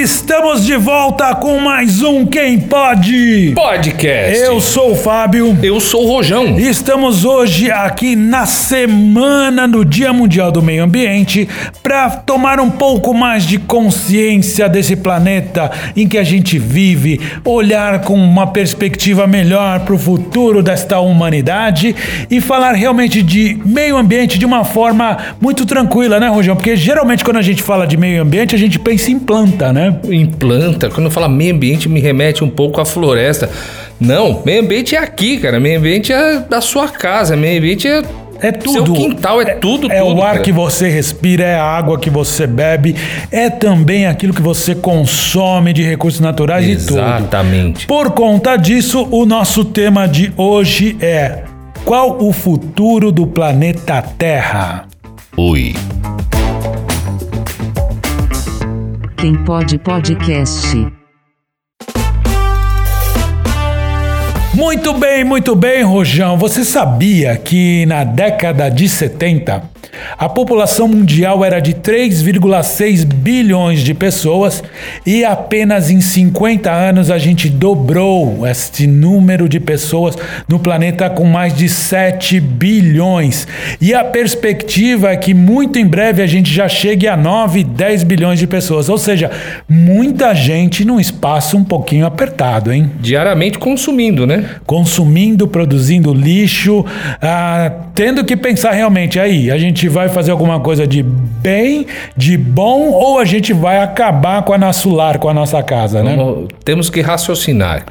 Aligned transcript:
Estamos 0.00 0.64
de 0.64 0.76
volta 0.76 1.34
com 1.34 1.58
mais 1.58 2.04
um 2.04 2.24
Quem 2.24 2.56
Pode 2.56 3.52
Podcast. 3.52 4.38
Eu 4.38 4.60
sou 4.60 4.92
o 4.92 4.94
Fábio. 4.94 5.58
Eu 5.60 5.80
sou 5.80 6.04
o 6.04 6.06
Rojão. 6.06 6.56
Estamos 6.56 7.24
hoje 7.24 7.68
aqui 7.68 8.14
na 8.14 8.46
semana 8.46 9.66
do 9.66 9.84
Dia 9.84 10.12
Mundial 10.12 10.52
do 10.52 10.62
Meio 10.62 10.84
Ambiente 10.84 11.48
para 11.82 12.10
tomar 12.10 12.60
um 12.60 12.70
pouco 12.70 13.12
mais 13.12 13.44
de 13.44 13.58
consciência 13.58 14.68
desse 14.68 14.94
planeta 14.94 15.68
em 15.96 16.06
que 16.06 16.16
a 16.16 16.22
gente 16.22 16.60
vive, 16.60 17.20
olhar 17.44 18.02
com 18.02 18.14
uma 18.14 18.46
perspectiva 18.46 19.26
melhor 19.26 19.80
para 19.80 19.96
o 19.96 19.98
futuro 19.98 20.62
desta 20.62 21.00
humanidade 21.00 21.96
e 22.30 22.40
falar 22.40 22.74
realmente 22.74 23.20
de 23.20 23.58
meio 23.66 23.96
ambiente 23.96 24.38
de 24.38 24.46
uma 24.46 24.64
forma 24.64 25.18
muito 25.40 25.66
tranquila, 25.66 26.20
né, 26.20 26.28
Rojão? 26.28 26.54
Porque 26.54 26.76
geralmente 26.76 27.24
quando 27.24 27.38
a 27.38 27.42
gente 27.42 27.64
fala 27.64 27.84
de 27.84 27.96
meio 27.96 28.22
ambiente, 28.22 28.54
a 28.54 28.58
gente 28.58 28.78
pensa 28.78 29.10
em 29.10 29.18
planta, 29.18 29.72
né? 29.72 29.87
Em 30.08 30.26
planta, 30.26 30.88
quando 30.90 31.06
eu 31.06 31.10
falo 31.10 31.28
meio 31.28 31.54
ambiente, 31.54 31.88
me 31.88 32.00
remete 32.00 32.42
um 32.44 32.50
pouco 32.50 32.80
à 32.80 32.84
floresta. 32.84 33.48
Não, 34.00 34.42
meio 34.44 34.62
ambiente 34.62 34.94
é 34.94 34.98
aqui, 34.98 35.38
cara. 35.38 35.58
Meio 35.58 35.78
ambiente 35.78 36.12
é 36.12 36.38
da 36.40 36.60
sua 36.60 36.88
casa. 36.88 37.36
Meio 37.36 37.58
ambiente 37.58 37.88
é 37.88 38.02
é 38.40 38.52
tudo. 38.52 38.72
Seu 38.72 38.94
quintal 38.94 39.42
é, 39.42 39.54
tudo, 39.54 39.90
É 39.90 40.00
tudo, 40.00 40.14
o 40.14 40.22
ar 40.22 40.32
cara. 40.32 40.42
que 40.44 40.52
você 40.52 40.88
respira, 40.88 41.44
é 41.44 41.54
a 41.56 41.64
água 41.64 41.98
que 41.98 42.08
você 42.08 42.46
bebe, 42.46 42.94
é 43.32 43.50
também 43.50 44.06
aquilo 44.06 44.32
que 44.32 44.42
você 44.42 44.74
consome 44.74 45.72
de 45.72 45.82
recursos 45.82 46.20
naturais 46.20 46.64
e 46.66 46.76
tudo. 46.86 47.00
Exatamente. 47.00 47.86
Por 47.86 48.12
conta 48.12 48.56
disso, 48.56 49.08
o 49.10 49.26
nosso 49.26 49.64
tema 49.64 50.06
de 50.06 50.32
hoje 50.36 50.96
é: 51.00 51.42
qual 51.84 52.16
o 52.22 52.32
futuro 52.32 53.10
do 53.10 53.26
planeta 53.26 54.00
Terra? 54.16 54.84
Oi. 55.36 55.74
Quem 59.20 59.34
pode 59.34 59.76
podcast. 59.78 60.76
Muito 64.54 64.94
bem, 64.94 65.24
muito 65.24 65.56
bem, 65.56 65.82
Rojão. 65.82 66.38
Você 66.38 66.64
sabia 66.64 67.36
que 67.36 67.84
na 67.86 68.04
década 68.04 68.68
de 68.70 68.88
70 68.88 69.77
a 70.16 70.28
população 70.28 70.88
mundial 70.88 71.44
era 71.44 71.60
de 71.60 71.74
3,6 71.74 73.04
bilhões 73.04 73.80
de 73.80 73.94
pessoas 73.94 74.62
e 75.06 75.24
apenas 75.24 75.90
em 75.90 76.00
50 76.00 76.70
anos 76.70 77.10
a 77.10 77.18
gente 77.18 77.48
dobrou 77.48 78.46
este 78.46 78.86
número 78.86 79.48
de 79.48 79.60
pessoas 79.60 80.16
no 80.48 80.58
planeta 80.58 81.08
com 81.08 81.24
mais 81.24 81.54
de 81.54 81.68
7 81.68 82.40
bilhões. 82.40 83.46
E 83.80 83.94
a 83.94 84.04
perspectiva 84.04 85.10
é 85.10 85.16
que 85.16 85.34
muito 85.34 85.78
em 85.78 85.86
breve 85.86 86.22
a 86.22 86.26
gente 86.26 86.52
já 86.52 86.68
chegue 86.68 87.06
a 87.06 87.16
9, 87.16 87.64
10 87.64 88.02
bilhões 88.04 88.38
de 88.38 88.46
pessoas. 88.46 88.88
Ou 88.88 88.98
seja, 88.98 89.30
muita 89.68 90.34
gente 90.34 90.84
num 90.84 90.98
espaço 90.98 91.56
um 91.56 91.64
pouquinho 91.64 92.06
apertado, 92.06 92.72
hein? 92.72 92.90
Diariamente 93.00 93.58
consumindo, 93.58 94.26
né? 94.26 94.56
consumindo, 94.66 95.46
produzindo 95.48 96.12
lixo, 96.12 96.84
ah, 97.20 97.70
tendo 97.94 98.24
que 98.24 98.36
pensar 98.36 98.72
realmente 98.72 99.18
aí, 99.18 99.50
a 99.50 99.58
gente 99.58 99.77
vai 99.86 100.08
fazer 100.08 100.30
alguma 100.30 100.58
coisa 100.60 100.86
de 100.86 101.02
bem, 101.02 101.86
de 102.16 102.38
bom, 102.38 102.88
ou 102.90 103.18
a 103.18 103.24
gente 103.26 103.52
vai 103.52 103.80
acabar 103.80 104.42
com 104.42 104.54
a 104.54 104.58
nosso 104.58 104.88
lar, 104.88 105.18
com 105.18 105.28
a 105.28 105.34
nossa 105.34 105.62
casa, 105.62 106.02
né? 106.02 106.16
Vamos- 106.16 106.48
temos 106.64 106.88
que 106.88 107.02
raciocinar. 107.02 107.84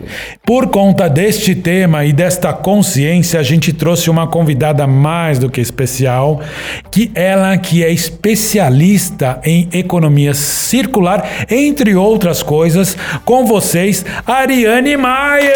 Por 0.44 0.68
conta 0.70 1.08
deste 1.08 1.54
tema 1.54 2.04
e 2.04 2.12
desta 2.12 2.52
consciência, 2.52 3.40
a 3.40 3.44
gente 3.44 3.72
trouxe 3.72 4.10
uma 4.10 4.26
convidada 4.26 4.88
mais 4.88 5.38
do 5.38 5.50
que 5.52 5.62
especial, 5.62 6.42
que 6.90 7.12
ela 7.14 7.56
que 7.58 7.84
é 7.84 7.92
especialista 7.92 9.40
em 9.44 9.70
economia 9.72 10.34
circular, 10.34 11.28
entre 11.52 11.96
outras 11.96 12.42
coisas, 12.42 12.98
com 13.24 13.46
vocês, 13.46 14.04
Ariane 14.26 14.98
Maia! 14.98 15.54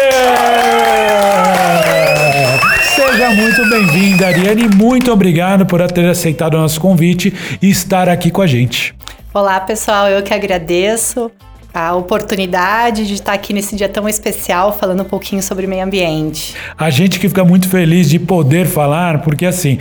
Seja 2.94 3.30
muito 3.30 3.68
bem-vinda, 3.70 4.26
Ariane, 4.26 4.68
muito 4.76 5.10
obrigado 5.12 5.64
por 5.66 5.80
ter 5.90 6.11
aceitado 6.12 6.54
o 6.54 6.58
nosso 6.58 6.80
convite 6.80 7.32
e 7.60 7.68
estar 7.68 8.08
aqui 8.08 8.30
com 8.30 8.40
a 8.40 8.46
gente. 8.46 8.94
Olá, 9.34 9.58
pessoal, 9.60 10.08
eu 10.08 10.22
que 10.22 10.32
agradeço 10.32 11.30
a 11.74 11.94
oportunidade 11.94 13.06
de 13.06 13.14
estar 13.14 13.32
aqui 13.32 13.52
nesse 13.52 13.74
dia 13.74 13.88
tão 13.88 14.08
especial 14.08 14.76
falando 14.76 15.02
um 15.02 15.06
pouquinho 15.06 15.42
sobre 15.42 15.66
meio 15.66 15.84
ambiente. 15.84 16.54
A 16.76 16.90
gente 16.90 17.18
que 17.18 17.28
fica 17.28 17.44
muito 17.44 17.68
feliz 17.68 18.10
de 18.10 18.18
poder 18.18 18.66
falar, 18.66 19.22
porque 19.22 19.46
assim, 19.46 19.78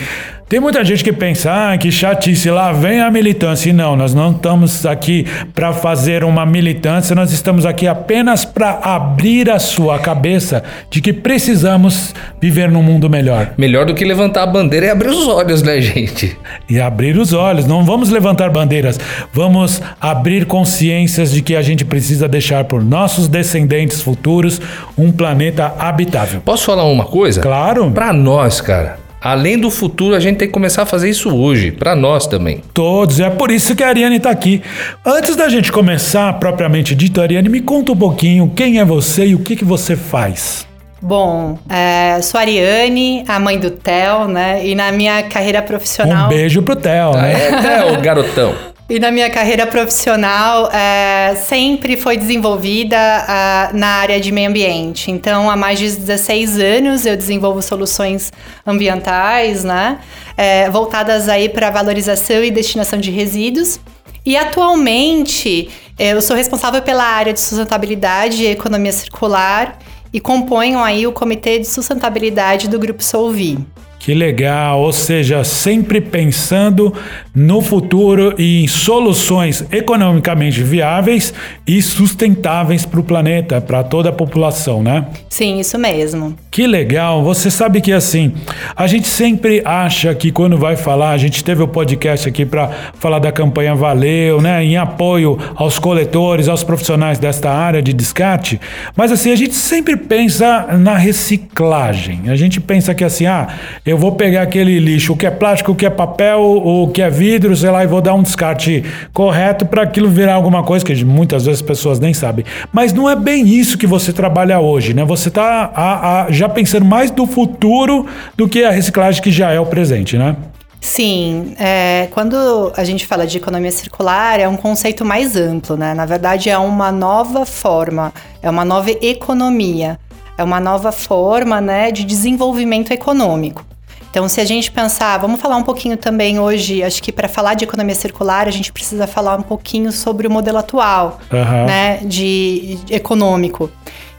tem 0.52 0.60
muita 0.60 0.84
gente 0.84 1.02
que 1.02 1.14
pensa 1.14 1.50
ah, 1.50 1.78
que 1.78 1.90
chatice, 1.90 2.50
lá 2.50 2.74
vem 2.74 3.00
a 3.00 3.10
militância. 3.10 3.70
E 3.70 3.74
não, 3.74 3.96
nós 3.96 4.14
não 4.14 4.32
estamos 4.32 4.86
aqui 4.86 5.26
para 5.56 5.72
fazer 5.72 6.26
uma 6.26 6.46
militância, 6.46 7.16
nós 7.16 7.32
estamos 7.32 7.66
aqui 7.66 7.88
apenas 7.88 8.44
para 8.44 8.72
abrir 8.84 9.50
a 9.50 9.60
sua 9.60 9.98
cabeça 9.98 10.62
de 10.90 11.00
que 11.00 11.14
precisamos 11.14 12.14
viver 12.42 12.70
num 12.70 12.84
mundo 12.84 13.10
melhor. 13.10 13.54
Melhor 13.58 13.86
do 13.86 13.96
que 13.96 14.04
levantar 14.04 14.44
a 14.44 14.46
bandeira 14.46 14.88
é 14.88 14.90
abrir 14.90 15.08
os 15.08 15.26
olhos, 15.26 15.64
né, 15.64 15.80
gente? 15.80 16.38
E 16.70 16.82
abrir 16.82 17.18
os 17.18 17.32
olhos, 17.32 17.66
não 17.66 17.86
vamos 17.86 18.10
levantar 18.10 18.50
bandeiras, 18.50 19.00
vamos 19.32 19.82
abrir 20.02 20.46
consciências 20.46 21.32
de 21.32 21.42
que 21.42 21.56
a 21.56 21.62
gente 21.62 21.86
precisa 21.86 22.28
deixar 22.28 22.66
por 22.66 22.84
nossos 22.84 23.30
descendentes 23.30 24.02
futuros 24.02 24.60
um 24.98 25.14
planeta 25.14 25.74
habitável. 25.80 26.42
Posso 26.42 26.66
falar 26.66 26.84
uma 26.84 27.06
coisa? 27.06 27.40
Claro. 27.40 27.90
Pra 27.92 28.12
nós, 28.12 28.60
cara. 28.60 29.00
Além 29.22 29.58
do 29.60 29.70
futuro, 29.70 30.16
a 30.16 30.20
gente 30.20 30.38
tem 30.38 30.48
que 30.48 30.54
começar 30.54 30.82
a 30.82 30.86
fazer 30.86 31.10
isso 31.10 31.30
hoje. 31.36 31.72
Pra 31.72 31.96
nós 31.96 32.26
também. 32.26 32.62
Todos, 32.74 33.20
é 33.20 33.30
por 33.30 33.52
isso 33.52 33.76
que 33.76 33.84
a 33.84 33.88
Ariane 33.90 34.18
está 34.18 34.32
aqui. 34.32 34.62
Antes 35.06 35.36
da 35.36 35.48
gente 35.48 35.72
começar, 35.72 36.34
propriamente 36.40 36.96
dito, 36.96 37.22
Ariane, 37.22 37.48
me 37.48 37.62
conta 37.62 37.92
um 37.92 37.96
pouquinho 37.98 38.52
quem 38.56 38.80
é 38.80 38.86
você 38.86 39.28
e 39.28 39.36
o 39.36 39.40
que, 39.40 39.56
que 39.56 39.64
você 39.66 39.96
faz. 39.96 40.66
Bom, 41.04 41.58
é, 41.70 42.22
sou 42.22 42.38
a 42.40 42.42
Ariane, 42.42 43.24
a 43.28 43.40
mãe 43.40 43.58
do 43.60 43.72
Theo, 43.72 44.28
né? 44.28 44.66
E 44.66 44.76
na 44.76 44.92
minha 44.92 45.24
carreira 45.24 45.62
profissional. 45.62 46.26
Um 46.26 46.30
beijo 46.30 46.62
pro 46.62 46.76
Theo, 46.76 47.12
Ah, 47.16 47.22
né? 47.22 47.34
é, 47.34 47.54
até 47.54 47.92
o 47.92 48.02
garotão. 48.02 48.54
E 48.92 49.00
na 49.00 49.10
minha 49.10 49.30
carreira 49.30 49.66
profissional 49.66 50.70
é, 50.70 51.34
sempre 51.36 51.96
foi 51.96 52.18
desenvolvida 52.18 52.98
ah, 52.98 53.70
na 53.74 53.88
área 53.88 54.20
de 54.20 54.34
meio 54.34 54.50
ambiente. 54.50 55.10
Então, 55.10 55.50
há 55.50 55.56
mais 55.56 55.80
de 55.80 55.96
16 55.96 56.60
anos 56.60 57.06
eu 57.06 57.16
desenvolvo 57.16 57.62
soluções 57.62 58.34
ambientais, 58.68 59.64
né? 59.64 60.00
É, 60.36 60.70
voltadas 60.70 61.30
aí 61.30 61.48
para 61.48 61.70
valorização 61.70 62.44
e 62.44 62.52
destinação 62.52 63.00
de 63.00 63.10
resíduos. 63.12 63.80
E 64.26 64.36
atualmente 64.36 65.70
eu 65.98 66.22
sou 66.22 66.36
responsável 66.36 66.82
pela 66.82 67.06
área 67.06 67.32
de 67.32 67.40
sustentabilidade 67.40 68.44
e 68.44 68.48
economia 68.48 68.92
circular 68.92 69.80
e 70.12 70.20
componho 70.20 70.80
aí 70.80 71.08
o 71.08 71.14
comitê 71.14 71.60
de 71.60 71.66
sustentabilidade 71.66 72.68
do 72.68 72.78
Grupo 72.78 73.02
Solvi. 73.02 73.58
Que 74.02 74.16
legal, 74.16 74.82
ou 74.82 74.92
seja, 74.92 75.44
sempre 75.44 76.02
pensando 76.02 76.92
no 77.34 77.62
futuro 77.62 78.36
e 78.38 78.64
em 78.64 78.68
soluções 78.68 79.66
economicamente 79.72 80.62
viáveis 80.62 81.34
e 81.66 81.82
sustentáveis 81.82 82.86
para 82.86 83.00
o 83.00 83.04
planeta, 83.04 83.62
para 83.62 83.84
toda 83.84 84.10
a 84.10 84.12
população, 84.12 84.84
né? 84.84 85.06
Sim, 85.30 85.60
isso 85.60 85.78
mesmo. 85.78 86.36
Que 86.50 86.68
legal, 86.68 87.24
você 87.24 87.50
sabe 87.50 87.80
que 87.80 87.94
assim, 87.94 88.34
a 88.76 88.86
gente 88.86 89.08
sempre 89.08 89.62
acha 89.64 90.14
que 90.14 90.32
quando 90.32 90.58
vai 90.58 90.76
falar, 90.76 91.12
a 91.12 91.18
gente 91.18 91.44
teve 91.44 91.64
o 91.64 91.68
podcast 91.68 92.28
aqui 92.28 92.46
para 92.46 92.70
falar 92.96 93.20
da 93.20 93.32
campanha 93.32 93.74
Valeu, 93.74 94.42
né, 94.42 94.64
em 94.64 94.76
apoio 94.76 95.38
aos 95.56 95.80
coletores, 95.80 96.50
aos 96.50 96.64
profissionais 96.64 97.18
desta 97.18 97.50
área 97.50 97.82
de 97.82 97.94
descarte, 97.94 98.60
mas 98.96 99.12
assim, 99.12 99.32
a 99.32 99.36
gente 99.36 99.56
sempre 99.56 99.96
pensa 99.96 100.68
na 100.78 100.98
reciclagem. 100.98 102.24
A 102.28 102.36
gente 102.36 102.60
pensa 102.60 102.94
que 102.94 103.04
assim, 103.04 103.26
ah, 103.26 103.48
eu 103.86 103.98
vou 103.98 104.12
pegar 104.14 104.42
aquele 104.42 104.78
lixo, 104.80 105.14
o 105.14 105.18
que 105.18 105.26
é 105.26 105.32
plástico, 105.32 105.72
o 105.72 105.76
que 105.76 105.86
é 105.86 105.90
papel, 105.90 106.42
o 106.42 106.90
que 106.90 107.02
é 107.02 107.10
vidro, 107.22 107.56
sei 107.56 107.70
lá, 107.70 107.84
e 107.84 107.88
vou 107.88 108.02
dar 108.02 108.16
um 108.16 108.24
descarte 108.24 108.84
correto 109.14 109.64
para 109.64 109.84
aquilo 109.84 110.10
virar 110.10 110.34
alguma 110.34 110.64
coisa 110.64 110.84
que 110.84 111.06
muitas 111.06 111.46
vezes 111.46 111.62
as 111.62 111.68
pessoas 111.68 112.00
nem 112.00 112.16
sabem. 112.16 112.44
Mas 112.74 112.92
não 112.92 113.08
é 113.08 113.16
bem 113.16 113.48
isso 113.48 113.78
que 113.78 113.86
você 113.86 114.12
trabalha 114.12 114.60
hoje, 114.60 114.92
né? 114.92 115.06
Você 115.06 115.28
está 115.28 116.26
já 116.32 116.50
pensando 116.50 116.84
mais 116.84 117.12
do 117.12 117.28
futuro 117.28 118.08
do 118.36 118.50
que 118.50 118.64
a 118.64 118.72
reciclagem 118.72 119.22
que 119.22 119.32
já 119.32 119.52
é 119.52 119.60
o 119.60 119.68
presente, 119.68 120.18
né? 120.18 120.36
Sim, 120.80 121.54
é, 121.60 122.08
quando 122.10 122.74
a 122.76 122.84
gente 122.84 123.06
fala 123.06 123.28
de 123.28 123.38
economia 123.38 123.72
circular, 123.72 124.40
é 124.40 124.48
um 124.48 124.58
conceito 124.58 125.06
mais 125.06 125.36
amplo, 125.36 125.78
né? 125.78 125.94
Na 125.94 126.08
verdade, 126.08 126.50
é 126.50 126.58
uma 126.58 126.92
nova 126.92 127.46
forma, 127.46 128.12
é 128.42 128.50
uma 128.50 128.66
nova 128.66 128.90
economia, 128.90 130.00
é 130.40 130.44
uma 130.44 130.60
nova 130.60 130.92
forma 130.92 131.62
né, 131.62 131.92
de 131.92 132.04
desenvolvimento 132.04 132.92
econômico. 132.92 133.64
Então, 134.12 134.28
se 134.28 134.42
a 134.42 134.46
gente 134.46 134.70
pensar, 134.70 135.18
vamos 135.18 135.40
falar 135.40 135.56
um 135.56 135.64
pouquinho 135.64 135.96
também 135.96 136.38
hoje, 136.38 136.84
acho 136.84 137.02
que 137.02 137.14
para 137.14 137.30
falar 137.30 137.54
de 137.54 137.64
economia 137.64 137.96
circular, 137.96 138.46
a 138.46 138.52
gente 138.52 138.72
precisa 138.72 139.08
falar 139.08 139.40
um 139.40 139.42
pouquinho 139.42 139.90
sobre 139.90 140.28
o 140.28 140.30
modelo 140.30 140.58
atual, 140.58 141.18
Aham. 141.32 141.66
né, 141.66 141.98
de, 142.04 142.78
de 142.84 142.94
econômico, 142.94 143.72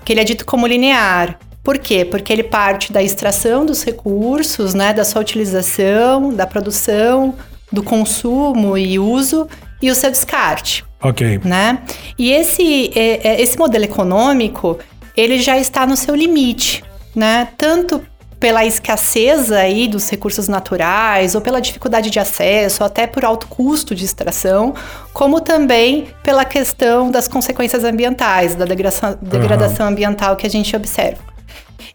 que 0.02 0.14
ele 0.14 0.20
é 0.20 0.24
dito 0.24 0.46
como 0.46 0.66
linear. 0.66 1.38
Por 1.62 1.78
quê? 1.78 2.06
Porque 2.06 2.32
ele 2.32 2.42
parte 2.42 2.90
da 2.90 3.02
extração 3.02 3.66
dos 3.66 3.84
recursos, 3.84 4.72
né, 4.72 4.94
da 4.94 5.04
sua 5.04 5.20
utilização, 5.20 6.32
da 6.32 6.46
produção, 6.46 7.34
do 7.70 7.82
consumo 7.82 8.78
e 8.78 8.98
uso 8.98 9.46
e 9.80 9.90
o 9.90 9.94
seu 9.94 10.10
descarte. 10.10 10.84
Ok. 11.02 11.40
né? 11.44 11.80
E 12.18 12.30
esse, 12.32 12.90
é, 12.94 13.28
é, 13.28 13.42
esse 13.42 13.58
modelo 13.58 13.84
econômico, 13.84 14.78
ele 15.16 15.38
já 15.38 15.58
está 15.58 15.86
no 15.86 15.96
seu 15.96 16.14
limite, 16.14 16.84
né? 17.14 17.48
Tanto 17.58 18.00
pela 18.42 18.64
escassez 18.64 19.52
aí 19.52 19.86
dos 19.86 20.10
recursos 20.10 20.48
naturais, 20.48 21.36
ou 21.36 21.40
pela 21.40 21.60
dificuldade 21.60 22.10
de 22.10 22.18
acesso, 22.18 22.82
ou 22.82 22.88
até 22.88 23.06
por 23.06 23.24
alto 23.24 23.46
custo 23.46 23.94
de 23.94 24.04
extração, 24.04 24.74
como 25.12 25.40
também 25.40 26.08
pela 26.24 26.44
questão 26.44 27.08
das 27.08 27.28
consequências 27.28 27.84
ambientais, 27.84 28.56
da 28.56 28.64
degradação, 28.64 29.16
degradação 29.22 29.86
ambiental 29.86 30.34
que 30.34 30.44
a 30.44 30.50
gente 30.50 30.74
observa. 30.74 31.18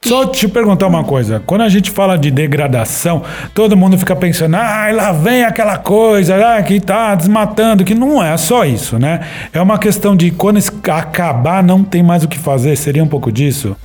Só 0.02 0.26
te 0.26 0.48
perguntar 0.48 0.88
uma 0.88 1.04
coisa. 1.04 1.44
Quando 1.46 1.62
a 1.62 1.70
gente 1.70 1.92
fala 1.92 2.18
de 2.18 2.32
degradação, 2.32 3.24
todo 3.54 3.76
mundo 3.76 3.98
fica 3.98 4.16
pensando, 4.16 4.56
ah, 4.56 4.90
lá 4.94 5.12
vem 5.12 5.44
aquela 5.44 5.78
coisa 5.78 6.56
ah, 6.56 6.64
que 6.64 6.80
tá 6.80 7.14
desmatando, 7.14 7.84
que 7.84 7.94
não 7.94 8.24
é 8.24 8.38
só 8.38 8.64
isso, 8.64 8.98
né? 8.98 9.20
É 9.52 9.62
uma 9.62 9.78
questão 9.78 10.16
de 10.16 10.32
quando 10.32 10.60
acabar, 10.94 11.62
não 11.62 11.84
tem 11.84 12.02
mais 12.02 12.24
o 12.24 12.28
que 12.30 12.38
fazer. 12.38 12.78
Seria 12.78 13.04
um 13.04 13.08
pouco 13.08 13.30
disso? 13.34 13.76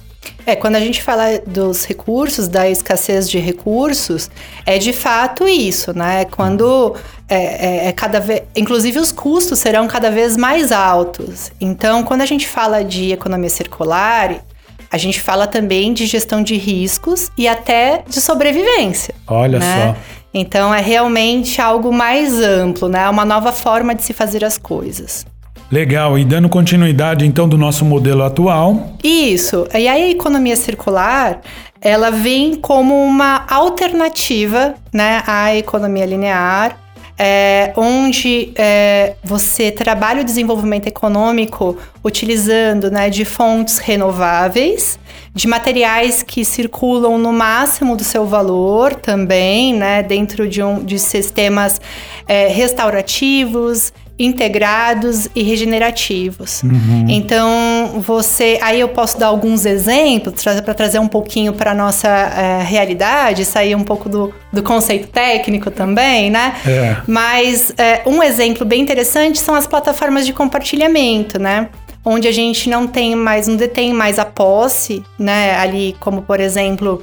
É, 0.45 0.57
quando 0.57 0.77
a 0.77 0.81
gente 0.81 1.03
fala 1.03 1.39
dos 1.47 1.85
recursos, 1.85 2.49
da 2.49 2.69
escassez 2.69 3.31
de 3.31 3.39
recursos, 3.39 4.31
é 4.67 4.79
de 4.79 4.93
fato 4.93 5.49
isso, 5.49 5.97
né? 5.97 6.25
Quando 6.25 6.97
é, 7.29 7.87
é- 7.87 7.89
é 7.89 7.93
cada 7.93 8.21
vez. 8.21 8.43
Inclusive, 8.57 8.99
os 8.99 9.13
custos 9.13 9.59
serão 9.59 9.87
cada 9.87 10.11
vez 10.11 10.37
mais 10.37 10.73
altos. 10.73 11.53
Então, 11.61 12.03
quando 12.03 12.23
a 12.23 12.27
gente 12.27 12.47
fala 12.47 12.83
de 12.83 13.13
economia 13.13 13.51
circular, 13.51 14.45
a 14.91 14.99
gente 14.99 15.21
fala 15.21 15.47
também 15.47 15.95
de 15.95 16.07
gestão 16.07 16.43
de 16.43 16.57
riscos 16.57 17.31
e 17.39 17.49
até 17.49 18.03
de 18.07 18.21
sobrevivência. 18.21 19.15
Olha 19.27 19.59
né? 19.59 19.95
só. 19.95 19.97
Então, 20.35 20.75
é 20.75 20.81
realmente 20.81 21.61
algo 21.61 21.93
mais 21.93 22.35
amplo, 22.35 22.89
né? 22.89 23.09
Uma 23.09 23.25
nova 23.25 23.53
forma 23.53 23.95
de 23.95 24.03
se 24.03 24.13
fazer 24.13 24.45
as 24.45 24.59
coisas. 24.59 25.25
Legal. 25.73 26.19
E 26.19 26.25
dando 26.25 26.51
continuidade, 26.51 27.25
então, 27.25 27.49
do 27.49 27.57
nosso 27.57 27.83
modelo 27.83 28.23
atual. 28.23 28.93
Isso. 29.03 29.67
E 29.73 29.89
aí 29.89 30.03
a 30.03 30.11
economia 30.11 30.55
circular, 30.55 31.41
ela 31.81 32.11
vem 32.11 32.57
como 32.57 32.95
uma 33.03 33.47
alternativa, 33.49 34.75
né, 34.93 35.23
à 35.27 35.57
economia 35.57 36.05
linear, 36.05 36.79
é, 37.19 37.73
onde 37.75 38.53
é, 38.55 39.15
você 39.25 39.71
trabalha 39.71 40.21
o 40.21 40.25
desenvolvimento 40.25 40.89
econômico 40.89 41.79
utilizando, 42.05 42.91
né, 42.91 43.09
de 43.09 43.25
fontes 43.25 43.79
renováveis, 43.79 44.99
de 45.35 45.49
materiais 45.49 46.23
que 46.23 46.45
circulam 46.45 47.17
no 47.17 47.33
máximo 47.33 47.97
do 47.97 48.05
seu 48.05 48.27
valor 48.27 48.95
também, 48.95 49.73
né, 49.75 50.03
dentro 50.03 50.47
de, 50.47 50.63
um, 50.63 50.85
de 50.85 50.99
sistemas 50.99 51.81
é, 52.29 52.49
restaurativos, 52.49 53.93
integrados 54.25 55.29
e 55.35 55.43
regenerativos. 55.43 56.63
Então, 57.09 58.01
você. 58.01 58.59
Aí 58.63 58.81
eu 58.81 58.89
posso 58.89 59.19
dar 59.19 59.27
alguns 59.27 59.67
exemplos 59.67 60.43
para 60.65 60.75
trazer 60.75 60.99
um 60.99 61.09
pouquinho 61.09 61.53
para 61.53 61.75
nossa 61.75 62.09
eh, 62.09 62.63
realidade, 62.65 63.45
sair 63.45 63.75
um 63.75 63.83
pouco 63.85 64.09
do, 64.09 64.33
do 64.53 64.63
conceito 64.63 65.09
técnico 65.09 65.71
também, 65.71 66.31
né? 66.31 66.55
É. 66.67 66.97
Mas 67.07 67.73
eh, 67.77 68.03
um 68.07 68.23
exemplo 68.23 68.65
bem 68.65 68.81
interessante 68.81 69.39
são 69.39 69.55
as 69.55 69.67
plataformas 69.67 70.25
de 70.27 70.33
compartilhamento, 70.33 71.39
né? 71.39 71.69
Onde 72.05 72.27
a 72.29 72.33
gente 72.33 72.69
não 72.69 72.87
tem 72.87 73.15
mais, 73.15 73.47
não 73.47 73.57
detém 73.57 73.93
mais 73.93 74.19
a 74.19 74.25
posse, 74.25 75.03
né? 75.19 75.57
Ali, 75.57 75.97
como 76.01 76.23
por 76.23 76.41
exemplo. 76.41 77.03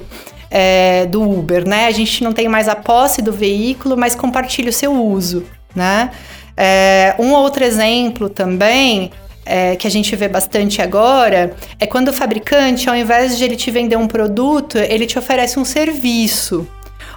eh, 0.52 1.06
do 1.06 1.22
Uber, 1.22 1.66
né? 1.66 1.86
A 1.86 1.92
gente 1.92 2.24
não 2.24 2.32
tem 2.32 2.48
mais 2.48 2.68
a 2.68 2.74
posse 2.74 3.22
do 3.22 3.32
veículo, 3.32 3.96
mas 3.96 4.16
compartilha 4.16 4.68
o 4.70 4.72
seu 4.72 4.92
uso, 4.92 5.44
né? 5.76 6.10
É, 6.62 7.14
um 7.18 7.32
outro 7.32 7.64
exemplo 7.64 8.28
também 8.28 9.10
é, 9.46 9.76
que 9.76 9.86
a 9.86 9.90
gente 9.90 10.14
vê 10.14 10.28
bastante 10.28 10.82
agora 10.82 11.56
é 11.78 11.86
quando 11.86 12.08
o 12.08 12.12
fabricante, 12.12 12.86
ao 12.86 12.94
invés 12.94 13.38
de 13.38 13.44
ele 13.44 13.56
te 13.56 13.70
vender 13.70 13.96
um 13.96 14.06
produto, 14.06 14.76
ele 14.76 15.06
te 15.06 15.18
oferece 15.18 15.58
um 15.58 15.64
serviço, 15.64 16.68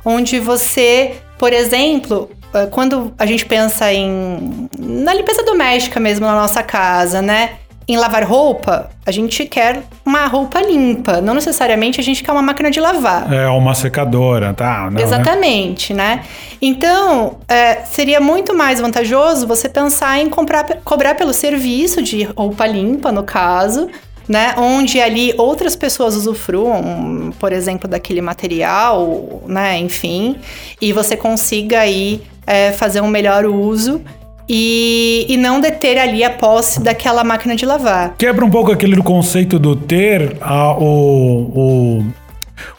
onde 0.06 0.40
você, 0.40 1.16
por 1.38 1.52
exemplo, 1.52 2.32
é, 2.54 2.68
quando 2.68 3.14
a 3.20 3.26
gente 3.26 3.46
pensa 3.46 3.92
em 3.92 4.70
na 4.80 5.14
limpeza 5.14 5.44
doméstica 5.44 6.00
mesmo 6.00 6.26
na 6.26 6.36
nossa 6.36 6.64
casa, 6.64 7.22
né? 7.22 7.58
Em 7.88 7.98
lavar 7.98 8.24
roupa, 8.24 8.90
a 9.06 9.12
gente 9.12 9.46
quer 9.46 9.84
uma 10.06 10.26
roupa 10.26 10.62
limpa, 10.62 11.20
não 11.20 11.34
necessariamente 11.34 12.00
a 12.00 12.04
gente 12.04 12.24
quer 12.24 12.32
uma 12.32 12.42
máquina 12.42 12.72
de 12.72 12.80
lavar. 12.80 13.32
É 13.32 13.48
uma 13.50 13.76
secadora, 13.76 14.54
tá? 14.54 14.86
Não, 14.86 14.92
né? 14.92 15.02
Exatamente, 15.02 15.94
né? 15.94 16.24
Então, 16.62 17.40
é, 17.48 17.84
seria 17.84 18.22
muito 18.22 18.56
mais 18.56 18.80
vantajoso 18.80 19.46
você 19.46 19.68
pensar 19.68 20.20
em 20.20 20.30
comprar, 20.30 20.66
cobrar 20.86 21.16
pelo 21.16 21.34
serviço 21.34 22.02
de 22.02 22.24
roupa 22.24 22.66
limpa, 22.66 23.12
no 23.12 23.24
caso, 23.24 23.90
né? 24.30 24.56
Onde 24.58 25.02
ali 25.02 25.34
outras 25.38 25.76
pessoas 25.76 26.16
usufruam, 26.16 27.34
por 27.38 27.52
exemplo, 27.52 27.90
daquele 27.90 28.22
material, 28.22 29.44
né? 29.46 29.78
Enfim, 29.78 30.38
e 30.80 30.94
você 30.94 31.18
consiga 31.18 31.82
aí 31.82 32.22
é, 32.48 32.72
fazer 32.72 33.02
um 33.02 33.08
melhor 33.08 33.46
uso 33.46 34.02
e, 34.48 35.26
e 35.30 35.38
não 35.38 35.60
deter 35.60 35.98
ali 35.98 36.24
a 36.24 36.30
posse 36.30 36.82
daquela 36.82 37.24
máquina 37.24 37.56
de 37.56 37.66
lavar. 37.66 38.16
Quebra 38.18 38.44
um 38.46 38.50
pouco 38.50 38.72
aquele 38.72 38.96
conceito 39.02 39.58
do 39.60 39.76
ter 39.76 40.38
a- 40.42 40.74
o, 40.78 41.42
o, 42.04 42.06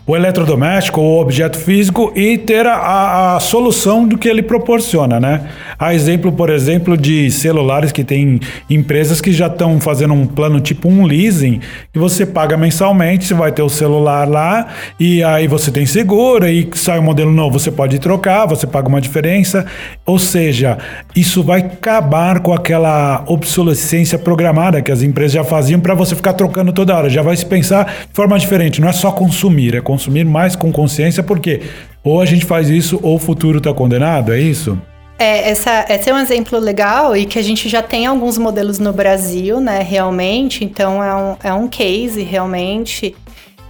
o 0.07 0.15
eletrodoméstico 0.15 1.01
ou 1.01 1.23
objeto 1.23 1.57
físico 1.57 2.13
e 2.15 2.37
ter 2.37 2.67
a- 2.67 3.37
a, 3.37 3.41
solução 3.41 4.07
do 4.07 4.19
que 4.19 4.29
ele 4.29 4.43
proporciona, 4.43 5.19
né? 5.19 5.49
Há 5.79 5.95
exemplo, 5.95 6.31
por 6.31 6.51
exemplo, 6.51 6.95
de 6.95 7.31
celulares 7.31 7.91
que 7.91 8.05
tem 8.05 8.39
empresas 8.69 9.21
que 9.21 9.33
já 9.33 9.47
estão 9.47 9.81
fazendo 9.81 10.13
um 10.13 10.27
plano 10.27 10.61
tipo 10.61 10.91
um 10.91 11.07
leasing, 11.07 11.59
que 11.91 11.99
você 11.99 12.27
paga 12.27 12.55
mensalmente, 12.55 13.25
você 13.25 13.33
vai 13.33 13.51
ter 13.51 13.63
o 13.63 13.69
celular 13.71 14.29
lá 14.29 14.67
e 15.01 15.23
aí 15.25 15.47
você 15.47 15.71
tem 15.71 15.87
seguro 15.87 16.47
e 16.47 16.69
sai 16.75 16.99
um 16.99 17.03
modelo 17.03 17.33
novo, 17.33 17.59
você 17.59 17.71
pode 17.71 17.99
trocar, 17.99 18.45
você 18.47 18.67
paga 18.67 18.89
uma 18.89 19.01
diferença. 19.01 19.65
Ou 20.05 20.19
seja, 20.19 20.77
isso 21.17 21.43
vai 21.43 21.61
acabar 21.61 22.41
com 22.41 22.53
aquela 22.53 23.25
obsolescência 23.27 24.19
programada 24.19 24.83
que 24.83 24.93
as 24.93 25.03
empresas 25.03 25.33
já 25.33 25.45
faziam 25.45 25.81
para 25.81 25.95
você 25.95 26.15
ficar 26.15 26.35
trocando 26.35 26.73
toda 26.75 26.95
hora. 26.95 27.09
Já 27.09 27.23
vai 27.23 27.35
se 27.37 27.47
pensar 27.47 27.87
de 27.87 28.13
forma 28.13 28.39
diferente, 28.39 28.83
não 28.83 28.89
é 28.89 28.93
só 28.93 29.11
consumir, 29.11 29.75
é 29.75 29.81
consumir 29.81 29.94
mais 30.25 30.57
com 30.57 30.73
consciência, 30.73 31.23
porque 31.23 31.63
ou 32.03 32.21
a 32.21 32.27
gente 32.27 32.45
faz 32.45 32.69
isso 32.69 33.01
ou 33.03 33.17
o 33.17 33.19
futuro 33.19 33.59
está 33.59 33.73
condenado, 33.73 34.33
é 34.33 34.39
isso? 34.39 34.79
É, 35.19 35.51
essa, 35.51 35.87
esse 35.89 36.11
é 36.11 36.15
um 36.15 36.19
exemplo 36.19 36.59
legal 36.59 37.17
e 37.17 37.25
que 37.25 37.39
a 37.39 37.43
gente 37.43 37.69
já 37.69 37.83
tem 37.83 38.05
alguns 38.05 38.37
modelos 38.37 38.79
no 38.79 38.93
Brasil, 38.93 39.61
né, 39.61 39.81
realmente. 39.81 40.65
Então, 40.65 41.03
é 41.03 41.15
um, 41.15 41.37
é 41.45 41.55
um 41.55 41.69
case, 41.69 42.23
realmente. 42.23 43.15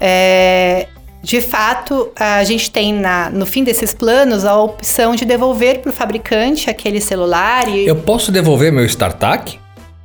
É, 0.00 0.88
de 1.23 1.40
fato, 1.40 2.11
a 2.16 2.43
gente 2.45 2.71
tem 2.71 2.93
na, 2.93 3.31
no 3.31 3.47
fim 3.47 3.62
desses 3.62 3.95
planos 3.95 4.45
a 4.45 4.57
opção 4.57 5.14
de 5.14 5.25
devolver 5.25 5.81
para 5.81 5.90
o 5.90 5.93
fabricante 5.93 6.69
aquele 6.69 7.00
celular 7.00 7.69
e... 7.69 7.87
Eu 7.87 7.97
posso 7.97 8.33
devolver 8.33 8.73
meu 8.73 8.85
StarTAC? 8.85 9.59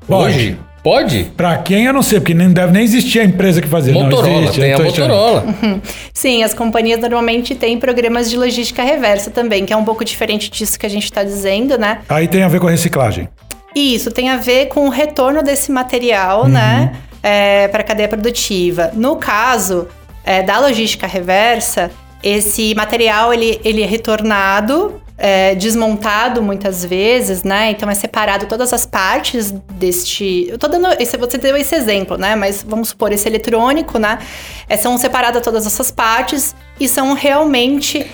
Pode. 0.08 0.36
Hoje? 0.36 0.60
Pode? 0.84 1.26
Para 1.36 1.58
quem 1.58 1.86
eu 1.86 1.94
não 1.94 2.02
sei, 2.02 2.20
porque 2.20 2.34
nem 2.34 2.52
deve 2.52 2.72
nem 2.72 2.84
existir 2.84 3.20
a 3.20 3.24
empresa 3.24 3.62
que 3.62 3.68
fazia. 3.68 3.94
não 3.94 4.04
Motorola, 4.04 4.44
existe, 4.44 4.60
tem 4.60 4.74
a. 4.74 4.80
Motorola. 4.80 5.46
Sim, 6.14 6.44
as 6.44 6.54
companhias 6.54 7.00
normalmente 7.00 7.54
têm 7.56 7.78
programas 7.78 8.30
de 8.30 8.38
logística 8.38 8.84
reversa 8.84 9.30
também, 9.30 9.66
que 9.66 9.74
é 9.74 9.78
um 9.78 9.84
pouco 9.84 10.06
diferente 10.06 10.50
disso 10.50 10.80
que 10.80 10.86
a 10.86 10.90
gente 10.90 11.04
está 11.04 11.24
dizendo, 11.24 11.78
né? 11.78 12.00
Aí 12.08 12.28
tem 12.28 12.44
a 12.44 12.48
ver 12.48 12.60
com 12.60 12.68
a 12.68 12.72
reciclagem. 12.72 13.28
Isso 13.76 14.10
tem 14.12 14.30
a 14.30 14.38
ver 14.38 14.68
com 14.68 14.88
o 14.88 14.90
retorno 14.90 15.44
desse 15.44 15.72
material, 15.72 16.48
né, 16.48 16.92
para 17.72 17.82
a 17.82 17.84
cadeia 17.84 18.08
produtiva. 18.08 18.92
No 18.94 19.16
caso 19.18 19.88
é, 20.26 20.42
da 20.42 20.60
logística 20.60 21.06
reversa, 21.06 21.92
esse 22.24 22.74
material 22.76 23.34
ele, 23.34 23.60
ele 23.64 23.82
é 23.82 23.86
retornado, 23.86 25.00
é, 25.20 25.54
desmontado 25.54 26.42
muitas 26.42 26.84
vezes, 26.84 27.44
né? 27.44 27.72
Então 27.72 27.90
é 27.90 27.94
separado 27.94 28.46
todas 28.46 28.72
as 28.72 28.86
partes 28.86 29.52
deste. 29.74 30.48
Eu 30.50 30.58
tô 30.58 30.68
dando. 30.68 30.88
Esse, 31.00 31.18
você 31.18 31.38
deu 31.38 31.58
esse 31.58 31.76
exemplo, 31.76 32.18
né? 32.18 32.36
Mas 32.36 32.64
vamos 32.66 32.90
supor, 32.90 33.12
esse 33.12 33.28
eletrônico, 33.28 34.00
né? 34.00 34.18
É, 34.68 34.78
são 34.78 34.98
separadas 34.98 35.44
todas 35.44 35.68
essas 35.68 35.92
partes 35.92 36.56
e 36.80 36.88
são 36.88 37.14
realmente 37.14 38.10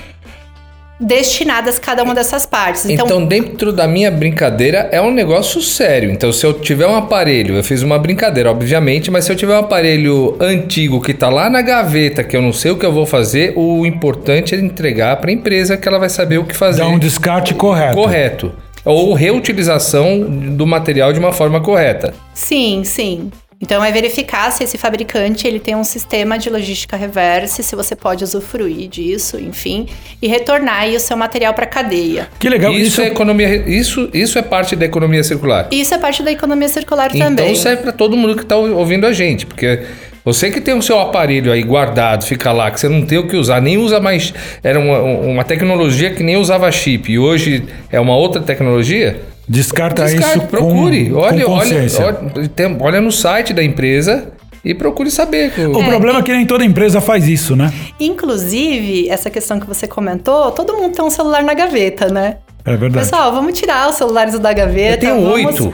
destinadas 1.00 1.78
cada 1.78 2.04
uma 2.04 2.14
dessas 2.14 2.46
partes. 2.46 2.86
Então, 2.86 3.06
Então, 3.06 3.26
dentro 3.26 3.74
da 3.74 3.88
minha 3.88 4.10
brincadeira, 4.10 4.90
é 4.92 5.02
um 5.02 5.12
negócio 5.12 5.62
sério. 5.62 6.10
Então, 6.12 6.32
se 6.32 6.46
eu 6.46 6.54
tiver 6.54 6.88
um 6.88 6.96
aparelho, 6.96 7.56
eu 7.56 7.64
fiz 7.64 7.82
uma 7.82 8.00
brincadeira, 8.00 8.50
obviamente, 8.52 9.12
mas 9.12 9.26
se 9.26 9.32
eu 9.32 9.36
tiver 9.36 9.56
um 9.56 9.60
aparelho 9.60 10.36
antigo 10.40 11.02
que 11.02 11.14
tá 11.14 11.30
lá 11.30 11.50
na 11.50 11.62
gaveta, 11.62 12.24
que 12.24 12.36
eu 12.36 12.42
não 12.42 12.54
sei 12.54 12.72
o 12.72 12.78
que 12.78 12.86
eu 12.86 12.92
vou 12.92 13.06
fazer, 13.06 13.54
o 13.56 13.86
importante 13.86 14.56
é 14.56 14.58
entregar 14.60 15.18
para 15.18 15.30
a 15.30 15.34
empresa 15.34 15.78
que 15.78 15.88
ela 15.88 16.00
vai 16.00 16.10
saber 16.10 16.38
o 16.38 16.46
que 16.46 16.56
fazer. 16.56 16.80
Dá 16.82 16.88
um 16.88 17.00
descarte 17.00 17.54
correto. 17.54 17.96
correto. 17.96 18.52
Ou 18.84 19.14
reutilização 19.14 20.22
do 20.22 20.66
material 20.68 21.12
de 21.12 21.20
uma 21.20 21.34
forma 21.34 21.60
correta. 21.60 22.14
Sim, 22.34 22.84
sim. 22.84 23.32
Então 23.66 23.84
é 23.84 23.92
verificar 23.92 24.52
se 24.52 24.64
esse 24.64 24.78
fabricante 24.78 25.48
ele 25.48 25.60
tem 25.60 25.76
um 25.76 25.84
sistema 25.84 26.38
de 26.38 26.52
logística 26.52 26.96
reverse, 26.96 27.64
se 27.64 27.76
você 27.76 27.96
pode 27.96 28.24
usufruir 28.24 28.88
disso, 28.88 29.40
enfim, 29.40 29.88
e 30.22 30.28
retornar 30.28 30.82
aí 30.82 30.96
o 30.96 31.00
seu 31.00 31.18
material 31.18 31.52
para 31.52 31.66
a 31.66 31.68
cadeia. 31.68 32.30
Que 32.40 32.48
legal. 32.48 32.72
Isso, 32.72 33.02
é 33.02 33.08
economia, 33.08 33.68
isso, 33.68 34.08
isso 34.14 34.38
é 34.38 34.44
parte 34.44 34.76
da 34.76 34.86
economia 34.86 35.24
circular. 35.24 35.68
Isso 35.72 35.96
é 35.96 35.98
parte 35.98 36.22
da 36.22 36.32
economia 36.32 36.70
circular 36.70 37.10
Então 37.12 37.36
também. 37.36 37.56
serve 37.56 37.82
para 37.82 37.92
todo 37.92 38.16
mundo 38.16 38.36
que 38.36 38.44
está 38.44 38.56
ouvindo 38.56 39.08
a 39.08 39.12
gente, 39.12 39.48
porque 39.48 39.82
você 40.24 40.52
que 40.52 40.62
tem 40.62 40.76
o 40.76 40.82
seu 40.84 41.00
aparelho 41.00 41.52
aí 41.52 41.64
guardado, 41.64 42.24
fica 42.24 42.52
lá, 42.52 42.70
que 42.70 42.80
você 42.80 42.88
não 42.88 43.04
tem 43.04 43.18
o 43.18 43.28
que 43.28 43.36
usar, 43.36 43.60
nem 43.60 43.80
usa 43.80 44.00
mais. 44.00 44.32
Era 44.62 44.80
uma, 44.80 45.00
uma 45.00 45.44
tecnologia 45.44 46.12
que 46.12 46.22
nem 46.22 46.38
usava 46.38 46.72
chip 46.72 47.12
e 47.12 47.18
hoje 47.18 47.64
é 47.92 48.00
uma 48.00 48.16
outra 48.16 48.42
tecnologia. 48.42 49.20
Descarta, 49.48 50.04
Descarte, 50.06 50.38
isso 50.40 50.48
procure. 50.48 51.10
com, 51.10 51.18
olha, 51.18 51.46
com 51.46 51.52
olha, 51.52 51.62
consciência. 51.64 52.06
olha, 52.06 52.50
tem- 52.50 52.78
olha 52.80 53.00
no 53.02 53.12
site 53.12 53.54
da 53.54 53.64
empresa 53.64 54.30
e 54.64 54.74
procure 54.74 55.12
saber. 55.12 55.54
O 55.70 55.84
problema 55.84 56.20
é 56.20 56.22
que 56.24 56.32
nem 56.34 56.46
toda 56.46 56.66
empresa 56.66 57.00
faz 57.00 57.28
isso, 57.28 57.56
né? 57.56 57.72
Inclusive, 58.00 59.08
essa 59.10 59.30
questão 59.30 59.60
que 59.60 59.68
você 59.68 59.88
comentou, 59.88 60.52
todo 60.52 60.74
mundo 60.74 60.96
tem 60.96 61.06
um 61.06 61.10
celular 61.12 61.44
na 61.44 61.54
gaveta, 61.54 62.08
né? 62.08 62.38
É 62.66 62.76
verdade. 62.76 63.06
Pessoal, 63.06 63.32
vamos 63.32 63.58
tirar 63.60 63.88
os 63.90 63.96
celulares 63.96 64.40
da 64.40 64.52
gaveta. 64.52 65.06
Eu 65.06 65.14
tenho 65.14 65.30
vamos- 65.30 65.60
oito. 65.60 65.74